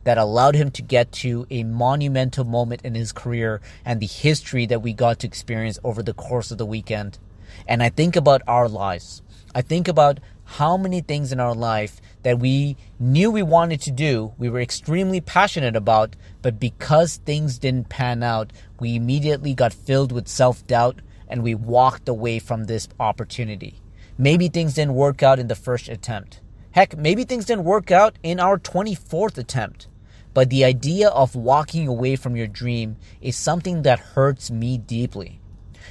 that 0.04 0.18
allowed 0.18 0.54
him 0.54 0.70
to 0.70 0.82
get 0.82 1.10
to 1.10 1.46
a 1.50 1.64
monumental 1.64 2.44
moment 2.44 2.80
in 2.82 2.94
his 2.94 3.10
career 3.10 3.60
and 3.84 4.00
the 4.00 4.06
history 4.06 4.64
that 4.66 4.80
we 4.80 4.92
got 4.92 5.18
to 5.18 5.26
experience 5.26 5.80
over 5.82 6.02
the 6.02 6.14
course 6.14 6.52
of 6.52 6.58
the 6.58 6.66
weekend. 6.66 7.18
And 7.66 7.82
I 7.82 7.88
think 7.88 8.14
about 8.14 8.42
our 8.46 8.68
lives. 8.68 9.22
I 9.54 9.62
think 9.62 9.88
about 9.88 10.20
how 10.44 10.76
many 10.76 11.00
things 11.00 11.32
in 11.32 11.40
our 11.40 11.54
life 11.54 12.00
that 12.22 12.38
we 12.38 12.76
knew 13.00 13.32
we 13.32 13.42
wanted 13.42 13.80
to 13.80 13.90
do, 13.90 14.32
we 14.38 14.48
were 14.48 14.60
extremely 14.60 15.20
passionate 15.20 15.74
about, 15.74 16.14
but 16.40 16.60
because 16.60 17.16
things 17.16 17.58
didn't 17.58 17.88
pan 17.88 18.22
out, 18.22 18.52
we 18.78 18.94
immediately 18.94 19.54
got 19.54 19.72
filled 19.72 20.12
with 20.12 20.28
self 20.28 20.64
doubt 20.68 21.00
and 21.26 21.42
we 21.42 21.54
walked 21.56 22.08
away 22.08 22.38
from 22.38 22.64
this 22.64 22.88
opportunity. 23.00 23.80
Maybe 24.18 24.48
things 24.48 24.74
didn't 24.74 24.94
work 24.94 25.22
out 25.22 25.38
in 25.38 25.48
the 25.48 25.54
first 25.54 25.88
attempt. 25.88 26.40
Heck, 26.70 26.96
maybe 26.96 27.24
things 27.24 27.44
didn't 27.44 27.64
work 27.64 27.90
out 27.90 28.18
in 28.22 28.40
our 28.40 28.58
24th 28.58 29.36
attempt. 29.36 29.88
But 30.32 30.50
the 30.50 30.64
idea 30.64 31.08
of 31.08 31.34
walking 31.34 31.86
away 31.86 32.16
from 32.16 32.36
your 32.36 32.46
dream 32.46 32.96
is 33.20 33.36
something 33.36 33.82
that 33.82 33.98
hurts 33.98 34.50
me 34.50 34.78
deeply. 34.78 35.40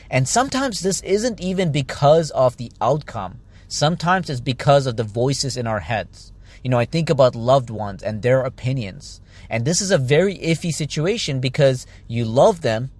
And 0.09 0.27
sometimes 0.27 0.81
this 0.81 1.01
isn't 1.01 1.39
even 1.39 1.71
because 1.71 2.31
of 2.31 2.57
the 2.57 2.71
outcome. 2.81 3.41
Sometimes 3.67 4.29
it's 4.29 4.41
because 4.41 4.85
of 4.85 4.97
the 4.97 5.03
voices 5.03 5.57
in 5.57 5.67
our 5.67 5.79
heads. 5.79 6.31
You 6.63 6.69
know, 6.69 6.79
I 6.79 6.85
think 6.85 7.09
about 7.09 7.35
loved 7.35 7.69
ones 7.69 8.01
and 8.01 8.21
their 8.21 8.41
opinions. 8.41 9.21
And 9.49 9.65
this 9.65 9.81
is 9.81 9.91
a 9.91 9.97
very 9.97 10.37
iffy 10.37 10.73
situation 10.73 11.39
because 11.39 11.85
you 12.07 12.25
love 12.25 12.61
them 12.61 12.91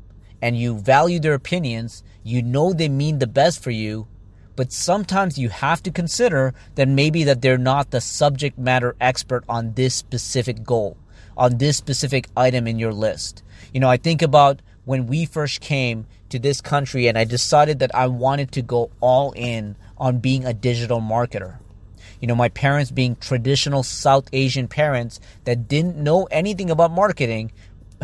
and 0.42 0.58
you 0.58 0.78
value 0.78 1.20
their 1.20 1.34
opinions. 1.34 2.04
You 2.24 2.42
know 2.44 2.74
they 2.74 2.90
mean 2.90 3.20
the 3.20 3.28
best 3.28 3.62
for 3.64 3.72
you, 3.72 4.08
but 4.56 4.72
sometimes 4.72 5.38
you 5.38 5.50
have 5.50 5.84
to 5.84 5.92
consider 5.92 6.54
that 6.76 6.88
maybe 6.88 7.24
that 7.24 7.42
they're 7.42 7.58
not 7.58 7.92
the 7.92 8.02
subject 8.02 8.58
matter 8.58 8.96
expert 9.02 9.44
on 9.50 9.74
this 9.74 9.96
specific 9.96 10.64
goal, 10.64 10.98
on 11.38 11.58
this 11.58 11.78
specific 11.78 12.28
item 12.36 12.68
in 12.68 12.80
your 12.80 12.94
list. 12.94 13.44
You 13.74 13.80
know, 13.80 13.90
I 13.90 13.98
think 13.98 14.22
about 14.22 14.62
when 14.86 15.08
we 15.08 15.26
first 15.26 15.62
came 15.62 16.06
to 16.30 16.40
this 16.40 16.62
country 16.62 17.08
and 17.08 17.18
I 17.18 17.24
decided 17.24 17.80
that 17.80 17.94
I 17.94 18.08
wanted 18.08 18.52
to 18.54 18.62
go 18.62 18.92
all 19.02 19.32
in 19.34 19.76
on 19.98 20.20
being 20.20 20.46
a 20.46 20.54
digital 20.54 21.02
marketer. 21.02 21.58
You 22.22 22.28
know, 22.28 22.36
my 22.36 22.50
parents 22.50 22.92
being 22.92 23.16
traditional 23.18 23.84
South 23.84 24.30
Asian 24.32 24.68
parents 24.68 25.20
that 25.44 25.68
didn't 25.68 25.98
know 25.98 26.26
anything 26.32 26.70
about 26.70 26.92
marketing, 26.92 27.52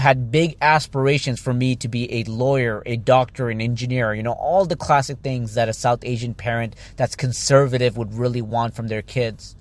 had 0.01 0.31
big 0.31 0.57
aspirations 0.61 1.39
for 1.39 1.53
me 1.53 1.75
to 1.77 1.87
be 1.87 2.11
a 2.11 2.23
lawyer, 2.25 2.83
a 2.85 2.97
doctor, 2.97 3.49
an 3.49 3.61
engineer, 3.61 4.13
you 4.13 4.23
know, 4.23 4.33
all 4.33 4.65
the 4.65 4.75
classic 4.75 5.19
things 5.19 5.53
that 5.53 5.69
a 5.69 5.73
South 5.73 6.03
Asian 6.03 6.33
parent 6.33 6.75
that's 6.97 7.15
conservative 7.15 7.97
would 7.97 8.13
really 8.13 8.41
want 8.41 8.75
from 8.75 8.89
their 8.89 9.01
kids. 9.01 9.55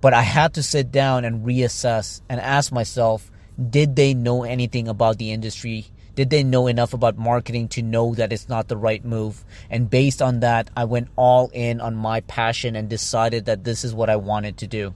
But 0.00 0.14
I 0.14 0.22
had 0.22 0.54
to 0.54 0.62
sit 0.62 0.92
down 0.92 1.24
and 1.24 1.44
reassess 1.44 2.20
and 2.28 2.40
ask 2.40 2.70
myself, 2.70 3.30
did 3.58 3.96
they 3.96 4.14
know 4.14 4.44
anything 4.44 4.86
about 4.86 5.18
the 5.18 5.32
industry? 5.32 5.86
Did 6.14 6.30
they 6.30 6.44
know 6.44 6.66
enough 6.66 6.94
about 6.94 7.16
marketing 7.16 7.68
to 7.68 7.82
know 7.82 8.14
that 8.14 8.32
it's 8.32 8.48
not 8.48 8.68
the 8.68 8.76
right 8.76 9.04
move? 9.04 9.44
And 9.70 9.90
based 9.90 10.22
on 10.22 10.40
that, 10.40 10.70
I 10.76 10.84
went 10.84 11.08
all 11.16 11.50
in 11.52 11.80
on 11.80 11.94
my 11.94 12.20
passion 12.20 12.76
and 12.76 12.88
decided 12.88 13.46
that 13.46 13.64
this 13.64 13.84
is 13.84 13.94
what 13.94 14.10
I 14.10 14.16
wanted 14.16 14.58
to 14.58 14.66
do. 14.66 14.94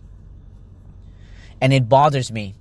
And 1.60 1.72
it 1.72 1.88
bothers 1.88 2.30
me 2.32 2.54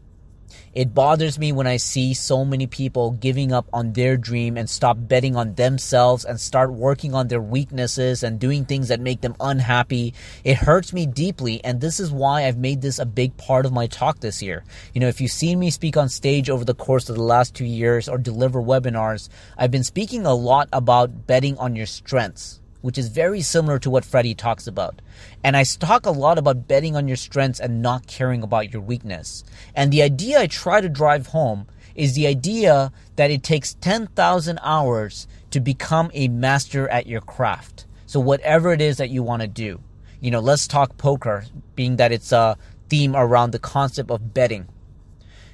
it 0.74 0.94
bothers 0.94 1.38
me 1.38 1.52
when 1.52 1.68
I 1.68 1.78
see 1.78 2.14
so 2.14 2.46
many 2.46 2.66
people 2.66 3.12
giving 3.12 3.52
up 3.52 3.68
on 3.74 3.94
their 3.94 4.16
dream 4.16 4.58
and 4.58 4.70
stop 4.70 4.98
betting 5.00 5.36
on 5.36 5.56
themselves 5.56 6.24
and 6.24 6.40
start 6.40 6.72
working 6.72 7.14
on 7.14 7.28
their 7.28 7.42
weaknesses 7.42 8.24
and 8.24 8.40
doing 8.40 8.64
things 8.64 8.88
that 8.88 9.00
make 9.00 9.22
them 9.22 9.36
unhappy. 9.40 10.14
It 10.44 10.58
hurts 10.58 10.94
me 10.94 11.06
deeply, 11.06 11.64
and 11.64 11.82
this 11.82 12.00
is 12.00 12.12
why 12.12 12.46
I've 12.46 12.58
made 12.58 12.82
this 12.82 13.00
a 13.00 13.06
big 13.06 13.36
part 13.36 13.66
of 13.66 13.74
my 13.74 13.88
talk 13.88 14.20
this 14.22 14.42
year. 14.42 14.64
You 14.94 15.02
know, 15.02 15.08
if 15.08 15.20
you've 15.20 15.32
seen 15.32 15.60
me 15.60 15.70
speak 15.72 15.98
on 15.98 16.08
stage 16.08 16.50
over 16.50 16.64
the 16.64 16.74
course 16.74 17.10
of 17.10 17.16
the 17.16 17.24
last 17.24 17.54
two 17.54 17.66
years 17.66 18.08
or 18.08 18.18
deliver 18.18 18.62
webinars, 18.62 19.28
I've 19.58 19.72
been 19.72 19.84
speaking 19.84 20.26
a 20.26 20.34
lot 20.34 20.70
about 20.72 21.28
betting 21.28 21.58
on 21.58 21.76
your 21.76 21.86
strengths 21.86 22.61
which 22.82 22.98
is 22.98 23.08
very 23.08 23.42
similar 23.42 23.80
to 23.80 23.90
what 23.90 24.06
Freddie 24.06 24.36
talks 24.36 24.68
about. 24.68 25.02
And 25.44 25.56
I 25.56 25.64
talk 25.64 26.06
a 26.06 26.12
lot 26.12 26.38
about 26.38 26.68
betting 26.68 26.96
on 26.96 27.08
your 27.08 27.18
strengths 27.18 27.60
and 27.60 27.82
not 27.82 28.08
caring 28.08 28.44
about 28.44 28.74
your 28.74 28.82
weakness. 28.82 29.44
And 29.76 29.92
the 29.92 30.02
idea 30.02 30.40
I 30.40 30.48
try 30.48 30.82
to 30.82 30.90
drive 30.90 31.28
home 31.28 31.68
is 31.96 32.14
the 32.14 32.28
idea 32.28 32.92
that 33.16 33.32
it 33.32 33.44
takes 33.44 33.74
10,000 33.76 34.60
hours 34.62 35.28
to 35.52 35.60
become 35.60 36.10
a 36.14 36.28
master 36.28 36.88
at 36.90 37.08
your 37.08 37.22
craft. 37.22 37.86
So 38.06 38.20
whatever 38.20 38.72
it 38.74 38.82
is 38.82 38.98
that 38.98 39.10
you 39.10 39.24
want 39.24 39.42
to 39.42 39.48
do. 39.48 39.82
You 40.20 40.32
know, 40.32 40.40
let's 40.40 40.68
talk 40.68 40.98
poker, 40.98 41.46
being 41.76 41.96
that 41.98 42.12
it's 42.12 42.32
a 42.32 42.58
theme 42.90 43.16
around 43.16 43.52
the 43.52 43.60
concept 43.60 44.12
of 44.12 44.34
betting. 44.34 44.68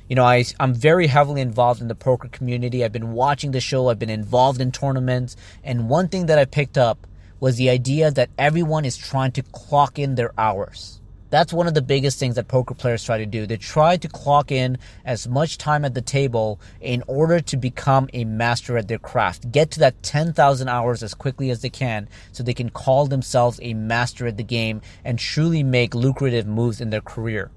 You 0.10 0.16
know, 0.16 0.26
I, 0.26 0.46
I'm 0.60 0.74
very 0.74 1.08
heavily 1.08 1.42
involved 1.42 1.82
in 1.82 1.88
the 1.88 1.96
poker 1.96 2.28
community. 2.30 2.84
I've 2.84 2.92
been 2.92 3.12
watching 3.12 3.52
the 3.52 3.60
show. 3.60 3.90
I've 3.90 4.00
been 4.00 4.10
involved 4.10 4.62
in 4.62 4.72
tournaments. 4.72 5.36
And 5.64 5.90
one 5.90 6.08
thing 6.08 6.28
that 6.28 6.40
I 6.40 6.46
picked 6.46 6.78
up 6.78 7.07
was 7.40 7.58
the 7.58 7.70
idea 7.70 8.12
that 8.12 8.30
everyone 8.38 8.86
is 8.86 8.98
trying 8.98 9.32
to 9.34 9.44
clock 9.44 10.00
in 10.00 10.16
their 10.16 10.32
hours. 10.40 11.00
That's 11.30 11.52
one 11.52 11.68
of 11.68 11.74
the 11.74 11.82
biggest 11.82 12.20
things 12.20 12.36
that 12.36 12.48
poker 12.48 12.74
players 12.74 13.04
try 13.04 13.18
to 13.18 13.26
do. 13.26 13.46
They 13.46 13.58
try 13.58 13.98
to 13.98 14.08
clock 14.08 14.50
in 14.50 14.78
as 15.04 15.28
much 15.28 15.58
time 15.58 15.84
at 15.84 15.94
the 15.94 16.02
table 16.02 16.60
in 16.80 17.04
order 17.06 17.42
to 17.42 17.58
become 17.58 18.10
a 18.14 18.24
master 18.24 18.78
at 18.78 18.88
their 18.88 18.98
craft. 18.98 19.52
Get 19.52 19.72
to 19.72 19.80
that 19.82 20.02
10,000 20.04 20.70
hours 20.70 21.04
as 21.04 21.14
quickly 21.14 21.50
as 21.50 21.62
they 21.62 21.70
can 21.70 22.08
so 22.32 22.44
they 22.44 22.54
can 22.54 22.70
call 22.70 23.08
themselves 23.08 23.60
a 23.62 23.74
master 23.74 24.26
at 24.26 24.38
the 24.38 24.44
game 24.44 24.82
and 25.04 25.20
truly 25.20 25.64
make 25.64 25.94
lucrative 25.94 26.48
moves 26.48 26.80
in 26.80 26.92
their 26.92 27.02
career. 27.02 27.52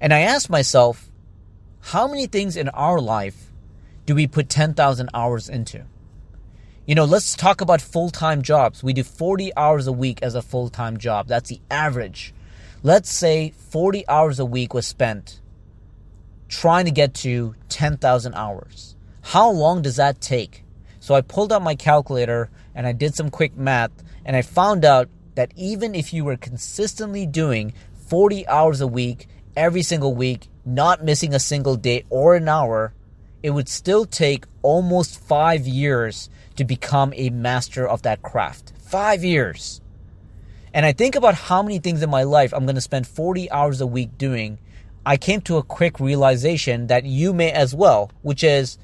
And 0.00 0.14
I 0.14 0.20
asked 0.20 0.48
myself, 0.48 1.10
how 1.80 2.06
many 2.06 2.26
things 2.26 2.56
in 2.56 2.68
our 2.68 3.00
life 3.00 3.50
do 4.06 4.14
we 4.14 4.28
put 4.28 4.48
10,000 4.48 5.10
hours 5.12 5.48
into? 5.48 5.84
You 6.84 6.96
know, 6.96 7.04
let's 7.04 7.36
talk 7.36 7.60
about 7.60 7.80
full 7.80 8.10
time 8.10 8.42
jobs. 8.42 8.82
We 8.82 8.92
do 8.92 9.04
40 9.04 9.54
hours 9.56 9.86
a 9.86 9.92
week 9.92 10.20
as 10.20 10.34
a 10.34 10.42
full 10.42 10.68
time 10.68 10.96
job. 10.96 11.28
That's 11.28 11.48
the 11.48 11.60
average. 11.70 12.34
Let's 12.82 13.12
say 13.12 13.52
40 13.70 14.08
hours 14.08 14.40
a 14.40 14.44
week 14.44 14.74
was 14.74 14.86
spent 14.86 15.40
trying 16.48 16.84
to 16.84 16.90
get 16.90 17.14
to 17.14 17.54
10,000 17.68 18.34
hours. 18.34 18.96
How 19.22 19.48
long 19.50 19.80
does 19.80 19.96
that 19.96 20.20
take? 20.20 20.64
So 20.98 21.14
I 21.14 21.20
pulled 21.20 21.52
out 21.52 21.62
my 21.62 21.76
calculator 21.76 22.50
and 22.74 22.86
I 22.86 22.92
did 22.92 23.14
some 23.14 23.30
quick 23.30 23.56
math 23.56 23.92
and 24.24 24.36
I 24.36 24.42
found 24.42 24.84
out 24.84 25.08
that 25.36 25.52
even 25.56 25.94
if 25.94 26.12
you 26.12 26.24
were 26.24 26.36
consistently 26.36 27.26
doing 27.26 27.72
40 28.08 28.46
hours 28.48 28.80
a 28.80 28.86
week, 28.88 29.28
every 29.56 29.82
single 29.82 30.14
week, 30.14 30.48
not 30.64 31.04
missing 31.04 31.32
a 31.32 31.38
single 31.38 31.76
day 31.76 32.04
or 32.10 32.34
an 32.34 32.48
hour, 32.48 32.92
it 33.42 33.50
would 33.50 33.68
still 33.68 34.04
take 34.04 34.44
almost 34.62 35.20
five 35.20 35.66
years 35.66 36.28
to 36.56 36.64
become 36.64 37.12
a 37.16 37.30
master 37.30 37.86
of 37.86 38.02
that 38.02 38.22
craft. 38.22 38.72
Five 38.78 39.24
years. 39.24 39.80
And 40.74 40.86
I 40.86 40.92
think 40.92 41.14
about 41.14 41.34
how 41.34 41.62
many 41.62 41.78
things 41.78 42.02
in 42.02 42.10
my 42.10 42.22
life 42.22 42.52
I'm 42.52 42.64
going 42.64 42.76
to 42.76 42.80
spend 42.80 43.06
40 43.06 43.50
hours 43.50 43.80
a 43.80 43.86
week 43.86 44.16
doing. 44.16 44.58
I 45.04 45.16
came 45.16 45.40
to 45.42 45.58
a 45.58 45.62
quick 45.62 46.00
realization 46.00 46.86
that 46.86 47.04
you 47.04 47.32
may 47.32 47.50
as 47.50 47.74
well, 47.74 48.10
which 48.22 48.42
is 48.42 48.78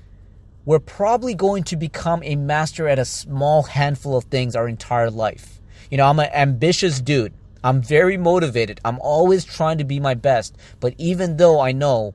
we're 0.65 0.81
probably 0.81 1.35
going 1.35 1.65
to 1.65 1.77
become 1.77 2.23
a 2.25 2.37
master 2.37 2.89
at 2.89 2.99
a 2.99 3.05
small 3.05 3.63
handful 3.63 4.17
of 4.17 4.25
things 4.25 4.55
our 4.55 4.69
entire 4.69 5.11
life. 5.11 5.63
You 5.91 5.97
know, 5.97 6.07
I'm 6.07 6.19
an 6.19 6.29
ambitious 6.35 7.01
dude. 7.01 7.33
I'm 7.65 7.81
very 7.81 8.17
motivated. 8.17 8.81
I'm 8.85 8.99
always 9.01 9.45
trying 9.45 9.79
to 9.79 9.85
be 9.85 9.99
my 9.99 10.15
best. 10.15 10.57
But 10.81 10.95
even 10.99 11.39
though 11.39 11.61
I 11.61 11.73
know 11.73 12.15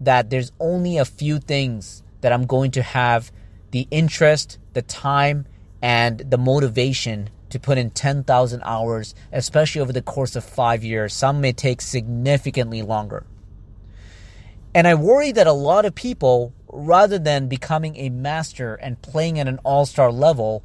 that 0.00 0.28
there's 0.28 0.52
only 0.60 0.98
a 0.98 1.04
few 1.04 1.38
things 1.38 2.02
that 2.20 2.32
I'm 2.32 2.46
going 2.46 2.72
to 2.72 2.82
have 2.82 3.32
the 3.76 3.86
interest, 3.90 4.58
the 4.72 4.80
time, 4.80 5.44
and 5.82 6.20
the 6.20 6.38
motivation 6.38 7.28
to 7.50 7.60
put 7.60 7.76
in 7.76 7.90
10,000 7.90 8.62
hours, 8.64 9.14
especially 9.30 9.82
over 9.82 9.92
the 9.92 10.00
course 10.00 10.34
of 10.34 10.42
five 10.42 10.82
years. 10.82 11.12
Some 11.12 11.42
may 11.42 11.52
take 11.52 11.82
significantly 11.82 12.80
longer. 12.80 13.26
And 14.74 14.88
I 14.88 14.94
worry 14.94 15.30
that 15.30 15.46
a 15.46 15.52
lot 15.52 15.84
of 15.84 15.94
people, 15.94 16.54
rather 16.72 17.18
than 17.18 17.48
becoming 17.48 17.98
a 17.98 18.08
master 18.08 18.76
and 18.76 19.02
playing 19.02 19.38
at 19.38 19.46
an 19.46 19.58
all 19.62 19.84
star 19.84 20.10
level, 20.10 20.62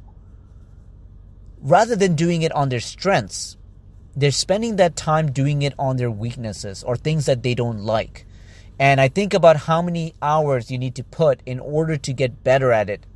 rather 1.60 1.94
than 1.94 2.14
doing 2.14 2.40
it 2.40 2.52
on 2.52 2.70
their 2.70 2.80
strengths, 2.80 3.58
they're 4.16 4.30
spending 4.30 4.76
that 4.76 4.96
time 4.96 5.32
doing 5.32 5.60
it 5.60 5.74
on 5.78 5.98
their 5.98 6.10
weaknesses 6.10 6.82
or 6.82 6.96
things 6.96 7.26
that 7.26 7.42
they 7.42 7.54
don't 7.54 7.80
like. 7.80 8.24
And 8.82 9.00
I 9.00 9.06
think 9.06 9.32
about 9.32 9.68
how 9.70 9.80
many 9.80 10.12
hours 10.20 10.68
you 10.68 10.76
need 10.76 10.96
to 10.96 11.04
put 11.04 11.40
in 11.46 11.60
order 11.60 11.96
to 11.96 12.12
get 12.12 12.42
better 12.42 12.72
at 12.72 12.90
it. 12.90 13.06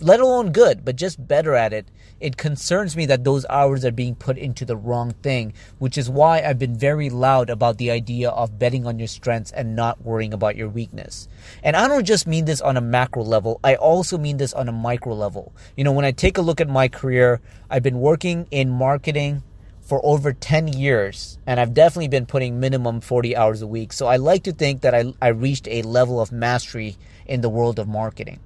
Let 0.00 0.18
alone 0.18 0.50
good, 0.50 0.82
but 0.82 0.96
just 0.96 1.28
better 1.28 1.54
at 1.54 1.74
it. 1.74 1.88
It 2.20 2.38
concerns 2.38 2.96
me 2.96 3.04
that 3.04 3.22
those 3.22 3.44
hours 3.50 3.84
are 3.84 3.92
being 3.92 4.14
put 4.14 4.38
into 4.38 4.64
the 4.64 4.78
wrong 4.78 5.10
thing, 5.22 5.52
which 5.78 5.98
is 5.98 6.08
why 6.08 6.40
I've 6.40 6.58
been 6.58 6.74
very 6.74 7.10
loud 7.10 7.50
about 7.50 7.76
the 7.76 7.90
idea 7.90 8.30
of 8.30 8.58
betting 8.58 8.86
on 8.86 8.98
your 8.98 9.06
strengths 9.06 9.52
and 9.52 9.76
not 9.76 10.00
worrying 10.00 10.32
about 10.32 10.56
your 10.56 10.70
weakness. 10.70 11.28
And 11.62 11.76
I 11.76 11.86
don't 11.86 12.06
just 12.06 12.26
mean 12.26 12.46
this 12.46 12.62
on 12.62 12.78
a 12.78 12.80
macro 12.80 13.24
level, 13.24 13.60
I 13.62 13.74
also 13.74 14.16
mean 14.16 14.38
this 14.38 14.54
on 14.54 14.70
a 14.70 14.72
micro 14.72 15.12
level. 15.12 15.52
You 15.76 15.84
know, 15.84 15.92
when 15.92 16.06
I 16.06 16.12
take 16.12 16.38
a 16.38 16.42
look 16.42 16.62
at 16.62 16.68
my 16.68 16.88
career, 16.88 17.42
I've 17.68 17.82
been 17.82 18.00
working 18.00 18.48
in 18.50 18.70
marketing, 18.70 19.42
for 19.84 20.00
over 20.04 20.32
10 20.32 20.68
years 20.68 21.38
and 21.46 21.60
I've 21.60 21.74
definitely 21.74 22.08
been 22.08 22.26
putting 22.26 22.58
minimum 22.58 23.00
40 23.00 23.36
hours 23.36 23.62
a 23.62 23.66
week. 23.66 23.92
So 23.92 24.06
I 24.06 24.16
like 24.16 24.42
to 24.44 24.52
think 24.52 24.80
that 24.80 24.94
I, 24.94 25.12
I 25.20 25.28
reached 25.28 25.68
a 25.68 25.82
level 25.82 26.20
of 26.20 26.32
mastery 26.32 26.96
in 27.26 27.40
the 27.40 27.48
world 27.48 27.78
of 27.78 27.86
marketing. 27.86 28.40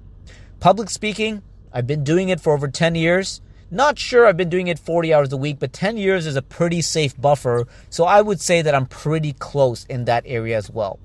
Public 0.59 0.89
speaking, 0.89 1.41
I've 1.71 1.87
been 1.87 2.03
doing 2.03 2.29
it 2.29 2.41
for 2.41 2.53
over 2.53 2.67
10 2.67 2.95
years. 2.95 3.41
Not 3.71 3.99
sure 3.99 4.25
I've 4.25 4.37
been 4.37 4.49
doing 4.49 4.67
it 4.67 4.79
40 4.79 5.13
hours 5.13 5.31
a 5.31 5.37
week, 5.37 5.59
but 5.59 5.71
10 5.71 5.97
years 5.97 6.25
is 6.25 6.35
a 6.35 6.41
pretty 6.41 6.81
safe 6.81 7.19
buffer. 7.19 7.67
So 7.89 8.03
I 8.03 8.21
would 8.21 8.41
say 8.41 8.61
that 8.61 8.75
I'm 8.75 8.87
pretty 8.87 9.33
close 9.33 9.85
in 9.85 10.05
that 10.05 10.23
area 10.25 10.57
as 10.57 10.69
well 10.69 10.99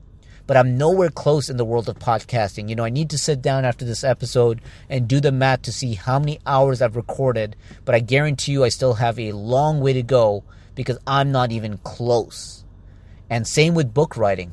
but 0.47 0.57
I'm 0.57 0.77
nowhere 0.77 1.09
close 1.09 1.49
in 1.49 1.57
the 1.57 1.65
world 1.65 1.89
of 1.89 1.99
podcasting. 1.99 2.69
You 2.69 2.77
know, 2.77 2.85
I 2.85 2.91
need 2.91 3.11
to 3.11 3.19
sit 3.19 3.41
down 3.41 3.65
after 3.65 3.85
this 3.85 4.05
episode 4.05 4.61
and 4.89 5.09
do 5.09 5.21
the 5.21 5.33
math 5.33 5.63
to 5.63 5.73
see 5.73 5.95
how 5.95 6.19
many 6.19 6.41
hours 6.47 6.83
I've 6.83 6.97
recorded, 6.97 7.57
but 7.85 7.95
I 7.95 8.01
guarantee 8.01 8.53
you 8.53 8.65
I 8.65 8.69
still 8.69 8.95
have 8.95 9.19
a 9.19 9.33
long 9.33 9.81
way 9.81 9.93
to 9.95 10.03
go 10.03 10.45
because 10.75 10.99
I'm 11.07 11.33
not 11.33 11.53
even 11.53 11.79
close. 11.79 12.65
And 13.31 13.47
same 13.47 13.75
with 13.75 13.95
book 13.95 14.17
writing. 14.17 14.53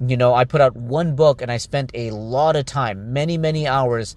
You 0.00 0.16
know, 0.16 0.34
I 0.34 0.44
put 0.44 0.60
out 0.60 0.76
one 0.76 1.16
book 1.16 1.42
and 1.42 1.50
I 1.50 1.56
spent 1.56 1.90
a 1.94 2.10
lot 2.10 2.54
of 2.54 2.66
time, 2.66 3.12
many, 3.12 3.38
many 3.38 3.66
hours 3.66 4.14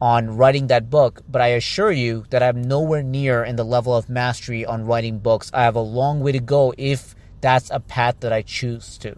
on 0.00 0.36
writing 0.36 0.68
that 0.68 0.88
book, 0.88 1.22
but 1.28 1.42
I 1.42 1.48
assure 1.48 1.90
you 1.90 2.24
that 2.30 2.42
I'm 2.42 2.62
nowhere 2.62 3.02
near 3.02 3.44
in 3.44 3.56
the 3.56 3.64
level 3.64 3.96
of 3.96 4.08
mastery 4.08 4.64
on 4.64 4.86
writing 4.86 5.18
books. 5.18 5.50
I 5.52 5.64
have 5.64 5.74
a 5.74 5.80
long 5.80 6.20
way 6.20 6.32
to 6.32 6.38
go 6.38 6.72
if 6.78 7.16
that's 7.40 7.70
a 7.70 7.80
path 7.80 8.20
that 8.20 8.32
I 8.32 8.42
choose 8.42 8.96
to. 8.98 9.16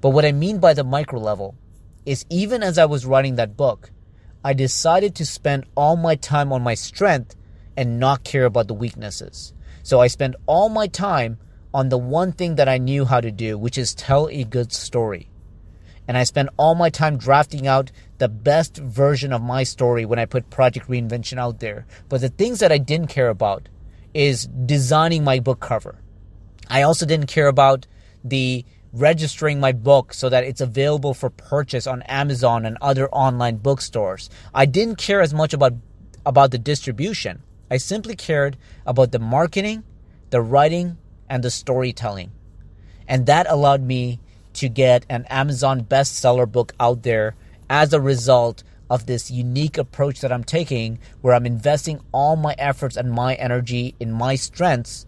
But 0.00 0.10
what 0.10 0.24
I 0.24 0.32
mean 0.32 0.58
by 0.58 0.74
the 0.74 0.84
micro 0.84 1.20
level 1.20 1.54
is 2.04 2.26
even 2.30 2.62
as 2.62 2.78
I 2.78 2.84
was 2.84 3.06
writing 3.06 3.36
that 3.36 3.56
book, 3.56 3.90
I 4.44 4.54
decided 4.54 5.14
to 5.16 5.26
spend 5.26 5.66
all 5.76 5.96
my 5.96 6.16
time 6.16 6.52
on 6.52 6.62
my 6.62 6.74
strength 6.74 7.36
and 7.76 8.00
not 8.00 8.24
care 8.24 8.44
about 8.44 8.68
the 8.68 8.74
weaknesses. 8.74 9.52
So 9.82 10.00
I 10.00 10.08
spent 10.08 10.36
all 10.46 10.68
my 10.68 10.88
time 10.88 11.38
on 11.74 11.88
the 11.88 11.98
one 11.98 12.32
thing 12.32 12.56
that 12.56 12.68
I 12.68 12.78
knew 12.78 13.04
how 13.04 13.20
to 13.20 13.30
do, 13.30 13.56
which 13.56 13.78
is 13.78 13.94
tell 13.94 14.28
a 14.28 14.44
good 14.44 14.72
story. 14.72 15.28
And 16.08 16.18
I 16.18 16.24
spent 16.24 16.50
all 16.56 16.74
my 16.74 16.90
time 16.90 17.16
drafting 17.16 17.66
out 17.66 17.92
the 18.18 18.28
best 18.28 18.76
version 18.76 19.32
of 19.32 19.40
my 19.40 19.62
story 19.62 20.04
when 20.04 20.18
I 20.18 20.24
put 20.24 20.50
Project 20.50 20.88
Reinvention 20.88 21.38
out 21.38 21.60
there. 21.60 21.86
But 22.08 22.20
the 22.20 22.28
things 22.28 22.58
that 22.58 22.72
I 22.72 22.78
didn't 22.78 23.06
care 23.06 23.28
about 23.28 23.68
is 24.12 24.46
designing 24.46 25.24
my 25.24 25.38
book 25.38 25.60
cover. 25.60 25.98
I 26.68 26.82
also 26.82 27.06
didn't 27.06 27.26
care 27.26 27.46
about 27.46 27.86
the 28.24 28.64
registering 28.92 29.58
my 29.58 29.72
book 29.72 30.12
so 30.12 30.28
that 30.28 30.44
it's 30.44 30.60
available 30.60 31.14
for 31.14 31.30
purchase 31.30 31.86
on 31.86 32.02
Amazon 32.02 32.66
and 32.66 32.76
other 32.80 33.08
online 33.10 33.56
bookstores. 33.56 34.28
I 34.54 34.66
didn't 34.66 34.96
care 34.96 35.20
as 35.20 35.32
much 35.32 35.52
about 35.54 35.74
about 36.24 36.50
the 36.50 36.58
distribution. 36.58 37.42
I 37.70 37.78
simply 37.78 38.14
cared 38.14 38.56
about 38.86 39.12
the 39.12 39.18
marketing, 39.18 39.82
the 40.30 40.40
writing, 40.40 40.98
and 41.28 41.42
the 41.42 41.50
storytelling. 41.50 42.30
And 43.08 43.26
that 43.26 43.46
allowed 43.48 43.82
me 43.82 44.20
to 44.54 44.68
get 44.68 45.06
an 45.08 45.24
Amazon 45.28 45.82
bestseller 45.82 46.50
book 46.50 46.74
out 46.78 47.02
there 47.02 47.34
as 47.68 47.92
a 47.92 48.00
result 48.00 48.62
of 48.90 49.06
this 49.06 49.30
unique 49.30 49.78
approach 49.78 50.20
that 50.20 50.30
I'm 50.30 50.44
taking 50.44 50.98
where 51.22 51.34
I'm 51.34 51.46
investing 51.46 52.00
all 52.12 52.36
my 52.36 52.54
efforts 52.58 52.96
and 52.96 53.10
my 53.10 53.34
energy 53.34 53.94
in 53.98 54.12
my 54.12 54.34
strengths 54.34 55.06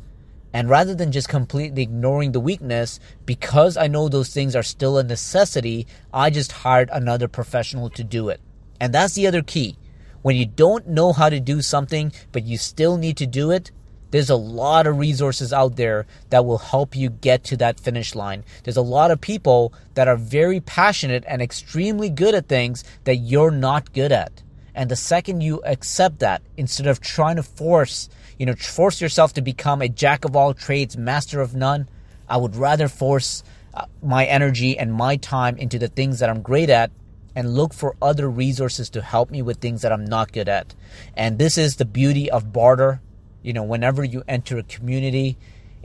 and 0.55 0.71
rather 0.71 0.95
than 0.95 1.11
just 1.11 1.29
completely 1.29 1.83
ignoring 1.83 2.31
the 2.31 2.39
weakness, 2.39 3.01
because 3.27 3.77
I 3.77 3.89
know 3.89 4.09
those 4.09 4.33
things 4.33 4.55
are 4.55 4.63
still 4.63 4.97
a 4.97 5.03
necessity, 5.03 5.89
I 6.13 6.31
just 6.31 6.53
hired 6.53 6.89
another 6.93 7.27
professional 7.27 7.91
to 7.91 8.05
do 8.05 8.29
it. 8.29 8.41
And 8.81 8.95
that's 8.95 9.15
the 9.15 9.27
other 9.27 9.43
key. 9.43 9.77
When 10.23 10.37
you 10.37 10.47
don't 10.47 10.87
know 10.87 11.13
how 11.13 11.29
to 11.29 11.41
do 11.41 11.61
something, 11.61 12.13
but 12.31 12.45
you 12.45 12.57
still 12.57 12.97
need 12.97 13.17
to 13.17 13.27
do 13.27 13.51
it, 13.51 13.73
there's 14.13 14.31
a 14.31 14.37
lot 14.37 14.87
of 14.87 14.97
resources 14.97 15.53
out 15.53 15.75
there 15.75 16.07
that 16.31 16.47
will 16.47 16.59
help 16.59 16.95
you 16.95 17.11
get 17.11 17.43
to 17.45 17.57
that 17.57 17.81
finish 17.81 18.15
line. 18.15 18.45
There's 18.63 18.77
a 18.77 18.83
lot 18.83 19.11
of 19.11 19.21
people 19.21 19.75
that 19.95 20.07
are 20.07 20.17
very 20.17 20.61
passionate 20.61 21.25
and 21.27 21.43
extremely 21.43 22.11
good 22.11 22.33
at 22.33 22.47
things 22.47 22.85
that 23.03 23.17
you're 23.17 23.51
not 23.51 23.93
good 23.93 24.13
at. 24.13 24.45
And 24.73 24.89
the 24.89 24.95
second 24.95 25.41
you 25.41 25.61
accept 25.65 26.21
that, 26.21 26.43
instead 26.57 26.87
of 26.87 27.01
trying 27.01 27.37
to 27.37 27.43
force 27.43 28.09
you 28.39 28.47
know, 28.47 28.55
force 28.55 29.01
yourself 29.01 29.33
to 29.35 29.43
become 29.43 29.83
a 29.83 29.89
jack 29.89 30.25
of 30.25 30.37
all 30.37 30.55
trades, 30.55 30.97
master 30.97 31.41
of 31.41 31.55
none. 31.55 31.89
I 32.29 32.37
would 32.37 32.57
rather 32.57 32.89
force 32.89 33.43
uh, 33.75 33.87
my 34.03 34.25
energy 34.25 34.79
and 34.79 34.93
my 34.93 35.17
time 35.17 35.57
into 35.57 35.79
the 35.79 35.89
things 35.89 36.19
that 36.19 36.31
I'm 36.31 36.43
great 36.43 36.71
at 36.71 36.91
and 37.37 37.55
look 37.55 37.75
for 37.75 37.97
other 38.01 38.31
resources 38.31 38.91
to 38.91 39.03
help 39.03 39.31
me 39.31 39.43
with 39.43 39.59
things 39.59 39.83
that 39.83 39.93
I'm 39.93 40.05
not 40.05 40.33
good 40.33 40.49
at. 40.49 40.75
And 41.17 41.39
this 41.39 41.59
is 41.59 41.77
the 41.77 41.85
beauty 41.85 42.31
of 42.31 42.53
barter. 42.53 43.01
You 43.43 43.53
know, 43.53 43.65
whenever 43.65 44.05
you 44.05 44.23
enter 44.29 44.59
a 44.59 44.63
community, 44.63 45.37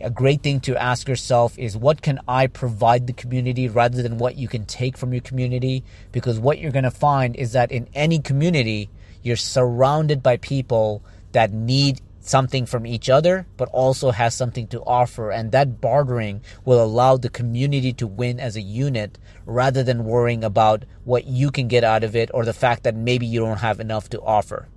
a 0.02 0.10
great 0.10 0.42
thing 0.44 0.60
to 0.62 0.78
ask 0.78 1.08
yourself 1.08 1.58
is 1.58 1.76
what 1.76 2.02
can 2.02 2.20
I 2.28 2.48
provide 2.48 3.08
the 3.08 3.14
community 3.14 3.68
rather 3.68 4.02
than 4.02 4.18
what 4.18 4.38
you 4.38 4.48
can 4.48 4.66
take 4.66 4.98
from 4.98 5.12
your 5.12 5.22
community? 5.22 5.84
Because 6.12 6.40
what 6.40 6.60
you're 6.60 6.72
going 6.72 6.84
to 6.84 6.92
find 6.92 7.36
is 7.36 7.54
that 7.54 7.72
in 7.72 7.90
any 7.94 8.20
community, 8.20 8.90
you're 9.24 9.36
surrounded 9.36 10.24
by 10.24 10.38
people 10.38 11.04
that 11.32 11.52
need 11.52 12.00
something 12.20 12.66
from 12.66 12.86
each 12.86 13.10
other, 13.10 13.48
but 13.58 13.70
also 13.70 14.12
has 14.12 14.36
something 14.36 14.68
to 14.68 14.82
offer. 14.82 15.32
And 15.32 15.52
that 15.52 15.82
bartering 15.82 16.42
will 16.66 16.84
allow 16.84 17.18
the 17.18 17.30
community 17.30 17.94
to 17.94 18.08
win 18.08 18.40
as 18.40 18.56
a 18.56 18.62
unit 18.62 19.18
rather 19.46 19.84
than 19.84 20.06
worrying 20.06 20.44
about 20.44 20.86
what 21.04 21.26
you 21.26 21.52
can 21.52 21.68
get 21.68 21.84
out 21.84 22.04
of 22.04 22.16
it 22.16 22.30
or 22.34 22.46
the 22.46 22.54
fact 22.54 22.84
that 22.84 22.96
maybe 22.96 23.26
you 23.26 23.40
don't 23.40 23.58
have 23.58 23.80
enough 23.80 24.10
to 24.10 24.22
offer. 24.22 24.68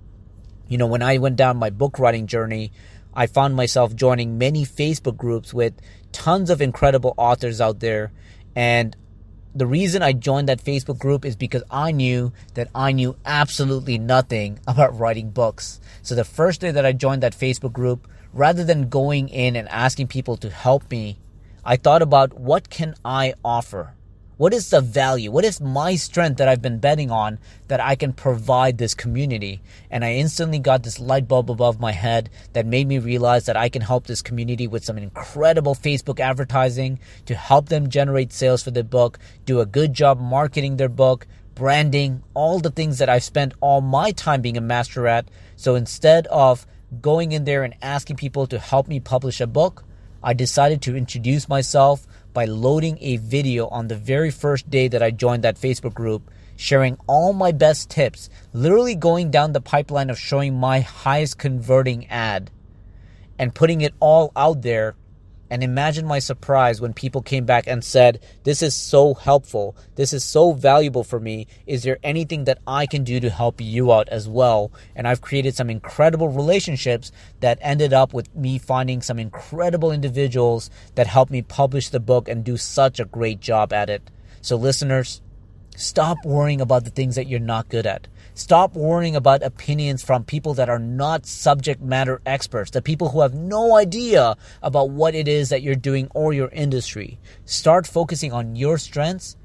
You 0.67 0.77
know, 0.77 0.87
when 0.87 1.01
I 1.01 1.17
went 1.17 1.35
down 1.35 1.57
my 1.57 1.69
book 1.69 1.99
writing 1.99 2.27
journey, 2.27 2.71
I 3.13 3.27
found 3.27 3.55
myself 3.55 3.95
joining 3.95 4.37
many 4.37 4.65
Facebook 4.65 5.17
groups 5.17 5.53
with 5.53 5.73
tons 6.11 6.49
of 6.49 6.61
incredible 6.61 7.13
authors 7.17 7.61
out 7.61 7.79
there. 7.79 8.11
And 8.55 8.95
the 9.55 9.67
reason 9.67 10.01
I 10.01 10.13
joined 10.13 10.49
that 10.49 10.63
Facebook 10.63 10.97
group 10.97 11.25
is 11.25 11.35
because 11.35 11.63
I 11.69 11.91
knew 11.91 12.33
that 12.55 12.69
I 12.73 12.91
knew 12.91 13.15
absolutely 13.25 13.97
nothing 13.97 14.59
about 14.67 14.97
writing 14.97 15.29
books. 15.29 15.79
So 16.01 16.15
the 16.15 16.23
first 16.23 16.61
day 16.61 16.71
that 16.71 16.85
I 16.85 16.91
joined 16.91 17.23
that 17.23 17.37
Facebook 17.37 17.73
group, 17.73 18.07
rather 18.33 18.63
than 18.63 18.89
going 18.89 19.29
in 19.29 19.55
and 19.55 19.69
asking 19.69 20.07
people 20.07 20.37
to 20.37 20.49
help 20.49 20.89
me, 20.89 21.19
I 21.63 21.77
thought 21.77 22.01
about 22.01 22.33
what 22.33 22.69
can 22.69 22.95
I 23.05 23.35
offer? 23.45 23.93
What 24.35 24.51
is 24.51 24.71
the 24.71 24.81
value? 24.81 25.29
What 25.29 25.45
is 25.45 25.61
my 25.61 25.95
strength 25.95 26.37
that 26.37 26.47
I've 26.47 26.61
been 26.61 26.79
betting 26.79 27.11
on 27.11 27.37
that 27.67 27.79
I 27.79 27.93
can 27.95 28.13
provide 28.13 28.79
this 28.79 28.95
community? 28.95 29.61
And 29.91 30.03
I 30.03 30.13
instantly 30.13 30.57
got 30.57 30.81
this 30.81 30.99
light 30.99 31.27
bulb 31.27 31.51
above 31.51 31.79
my 31.79 31.91
head 31.91 32.31
that 32.53 32.65
made 32.65 32.87
me 32.87 32.97
realize 32.97 33.45
that 33.45 33.55
I 33.55 33.69
can 33.69 33.83
help 33.83 34.07
this 34.07 34.23
community 34.23 34.65
with 34.65 34.83
some 34.83 34.97
incredible 34.97 35.75
Facebook 35.75 36.19
advertising 36.19 36.99
to 37.27 37.35
help 37.35 37.69
them 37.69 37.91
generate 37.91 38.33
sales 38.33 38.63
for 38.63 38.71
their 38.71 38.83
book, 38.83 39.19
do 39.45 39.59
a 39.59 39.67
good 39.67 39.93
job 39.93 40.19
marketing 40.19 40.77
their 40.77 40.89
book, 40.89 41.27
branding, 41.53 42.23
all 42.33 42.59
the 42.59 42.71
things 42.71 42.97
that 42.97 43.09
I've 43.09 43.23
spent 43.23 43.53
all 43.61 43.81
my 43.81 44.11
time 44.11 44.41
being 44.41 44.57
a 44.57 44.61
master 44.61 45.07
at. 45.07 45.27
So 45.57 45.75
instead 45.75 46.25
of 46.27 46.65
going 47.01 47.33
in 47.33 47.43
there 47.43 47.63
and 47.63 47.75
asking 47.83 48.15
people 48.15 48.47
to 48.47 48.57
help 48.57 48.87
me 48.87 48.99
publish 48.99 49.39
a 49.39 49.45
book, 49.45 49.83
I 50.23 50.33
decided 50.33 50.81
to 50.83 50.95
introduce 50.95 51.47
myself 51.47 52.07
by 52.33 52.45
loading 52.45 52.97
a 53.01 53.17
video 53.17 53.67
on 53.67 53.87
the 53.87 53.95
very 53.95 54.31
first 54.31 54.69
day 54.69 54.87
that 54.87 55.03
I 55.03 55.11
joined 55.11 55.43
that 55.43 55.55
Facebook 55.55 55.93
group, 55.93 56.29
sharing 56.55 56.97
all 57.07 57.33
my 57.33 57.51
best 57.51 57.89
tips, 57.89 58.29
literally 58.53 58.95
going 58.95 59.31
down 59.31 59.53
the 59.53 59.61
pipeline 59.61 60.09
of 60.09 60.19
showing 60.19 60.55
my 60.55 60.79
highest 60.79 61.37
converting 61.37 62.07
ad 62.07 62.49
and 63.37 63.53
putting 63.53 63.81
it 63.81 63.93
all 63.99 64.31
out 64.35 64.61
there 64.61 64.95
and 65.53 65.61
imagine 65.63 66.07
my 66.07 66.17
surprise 66.17 66.81
when 66.81 66.93
people 66.93 67.21
came 67.21 67.45
back 67.45 67.67
and 67.67 67.83
said, 67.83 68.19
This 68.43 68.63
is 68.63 68.73
so 68.73 69.13
helpful. 69.13 69.75
This 69.93 70.11
is 70.11 70.23
so 70.23 70.53
valuable 70.53 71.03
for 71.03 71.19
me. 71.19 71.45
Is 71.67 71.83
there 71.83 71.99
anything 72.01 72.45
that 72.45 72.57
I 72.65 72.87
can 72.87 73.03
do 73.03 73.19
to 73.19 73.29
help 73.29 73.61
you 73.61 73.93
out 73.93 74.09
as 74.09 74.27
well? 74.27 74.71
And 74.95 75.07
I've 75.07 75.21
created 75.21 75.55
some 75.55 75.69
incredible 75.69 76.29
relationships 76.29 77.11
that 77.41 77.59
ended 77.61 77.93
up 77.93 78.15
with 78.15 78.35
me 78.35 78.57
finding 78.57 79.03
some 79.03 79.19
incredible 79.19 79.91
individuals 79.91 80.71
that 80.95 81.05
helped 81.05 81.31
me 81.31 81.43
publish 81.43 81.89
the 81.89 81.99
book 81.99 82.27
and 82.27 82.43
do 82.43 82.57
such 82.57 82.99
a 82.99 83.05
great 83.05 83.39
job 83.39 83.71
at 83.71 83.91
it. 83.91 84.09
So, 84.41 84.55
listeners, 84.55 85.21
Stop 85.75 86.17
worrying 86.23 86.61
about 86.61 86.83
the 86.83 86.91
things 86.91 87.15
that 87.15 87.27
you're 87.27 87.39
not 87.39 87.69
good 87.69 87.87
at. 87.87 88.07
Stop 88.35 88.75
worrying 88.75 89.15
about 89.15 89.43
opinions 89.43 90.01
from 90.01 90.23
people 90.23 90.55
that 90.55 90.69
are 90.69 90.79
not 90.79 91.25
subject 91.25 91.81
matter 91.81 92.19
experts, 92.25 92.71
the 92.71 92.81
people 92.81 93.09
who 93.09 93.21
have 93.21 93.33
no 93.35 93.75
idea 93.75 94.35
about 94.63 94.89
what 94.89 95.13
it 95.13 95.27
is 95.27 95.49
that 95.49 95.61
you're 95.61 95.75
doing 95.75 96.09
or 96.15 96.33
your 96.33 96.49
industry. 96.49 97.19
Start 97.45 97.85
focusing 97.85 98.33
on 98.33 98.55
your 98.55 98.79
strengths 98.79 99.37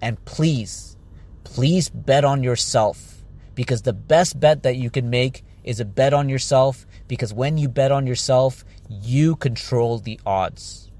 and 0.00 0.24
please, 0.24 0.96
please 1.42 1.88
bet 1.88 2.24
on 2.24 2.44
yourself 2.44 3.24
because 3.56 3.82
the 3.82 3.92
best 3.92 4.38
bet 4.38 4.62
that 4.62 4.76
you 4.76 4.90
can 4.90 5.10
make 5.10 5.44
is 5.64 5.80
a 5.80 5.84
bet 5.84 6.14
on 6.14 6.28
yourself 6.28 6.86
because 7.08 7.34
when 7.34 7.58
you 7.58 7.68
bet 7.68 7.90
on 7.90 8.06
yourself, 8.06 8.64
you 8.88 9.34
control 9.34 9.98
the 9.98 10.20
odds. 10.24 10.90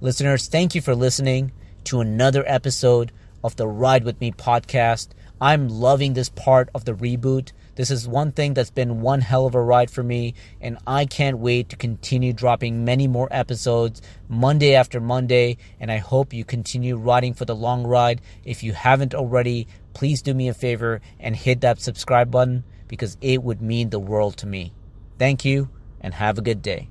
Listeners, 0.00 0.48
thank 0.48 0.74
you 0.74 0.80
for 0.80 0.94
listening 0.94 1.52
to 1.84 2.00
another 2.00 2.42
episode 2.46 3.12
of 3.44 3.56
the 3.56 3.68
Ride 3.68 4.04
With 4.04 4.18
Me 4.20 4.32
podcast. 4.32 5.08
I'm 5.40 5.68
loving 5.68 6.12
this 6.12 6.28
part 6.28 6.68
of 6.74 6.84
the 6.84 6.92
reboot. 6.92 7.52
This 7.76 7.90
is 7.90 8.06
one 8.06 8.30
thing 8.30 8.52
that's 8.52 8.70
been 8.70 9.00
one 9.00 9.22
hell 9.22 9.46
of 9.46 9.54
a 9.54 9.62
ride 9.62 9.90
for 9.90 10.02
me, 10.02 10.34
and 10.60 10.76
I 10.86 11.06
can't 11.06 11.38
wait 11.38 11.70
to 11.70 11.76
continue 11.76 12.34
dropping 12.34 12.84
many 12.84 13.08
more 13.08 13.28
episodes 13.30 14.02
Monday 14.28 14.74
after 14.74 15.00
Monday. 15.00 15.56
And 15.80 15.90
I 15.90 15.96
hope 15.96 16.34
you 16.34 16.44
continue 16.44 16.96
riding 16.96 17.32
for 17.32 17.46
the 17.46 17.56
long 17.56 17.86
ride. 17.86 18.20
If 18.44 18.62
you 18.62 18.74
haven't 18.74 19.14
already, 19.14 19.66
please 19.94 20.20
do 20.20 20.34
me 20.34 20.48
a 20.48 20.54
favor 20.54 21.00
and 21.18 21.34
hit 21.34 21.62
that 21.62 21.80
subscribe 21.80 22.30
button 22.30 22.64
because 22.86 23.16
it 23.22 23.42
would 23.42 23.62
mean 23.62 23.88
the 23.88 23.98
world 23.98 24.36
to 24.38 24.46
me. 24.46 24.74
Thank 25.18 25.46
you, 25.46 25.70
and 26.02 26.12
have 26.12 26.36
a 26.36 26.42
good 26.42 26.60
day. 26.60 26.89